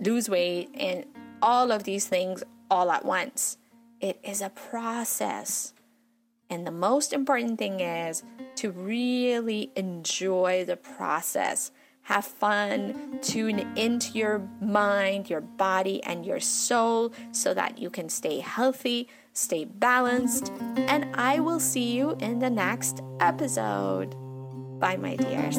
lose 0.00 0.28
weight 0.28 0.70
and 0.74 1.06
all 1.40 1.70
of 1.70 1.84
these 1.84 2.08
things 2.08 2.42
all 2.68 2.90
at 2.90 3.04
once. 3.04 3.56
It 4.00 4.18
is 4.24 4.42
a 4.42 4.50
process. 4.50 5.74
And 6.50 6.66
the 6.66 6.72
most 6.72 7.12
important 7.12 7.56
thing 7.56 7.78
is 7.78 8.24
to 8.56 8.72
really 8.72 9.70
enjoy 9.76 10.64
the 10.64 10.76
process 10.76 11.70
have 12.02 12.24
fun, 12.24 13.18
tune 13.22 13.60
into 13.76 14.18
your 14.18 14.48
mind, 14.60 15.30
your 15.30 15.40
body, 15.40 16.02
and 16.04 16.26
your 16.26 16.40
soul 16.40 17.12
so 17.32 17.54
that 17.54 17.78
you 17.78 17.90
can 17.90 18.08
stay 18.08 18.40
healthy, 18.40 19.08
stay 19.32 19.64
balanced, 19.64 20.52
and 20.76 21.14
I 21.14 21.40
will 21.40 21.60
see 21.60 21.92
you 21.92 22.16
in 22.20 22.38
the 22.38 22.50
next 22.50 23.02
episode. 23.20 24.16
Bye, 24.80 24.96
my 24.96 25.16
dears. 25.16 25.58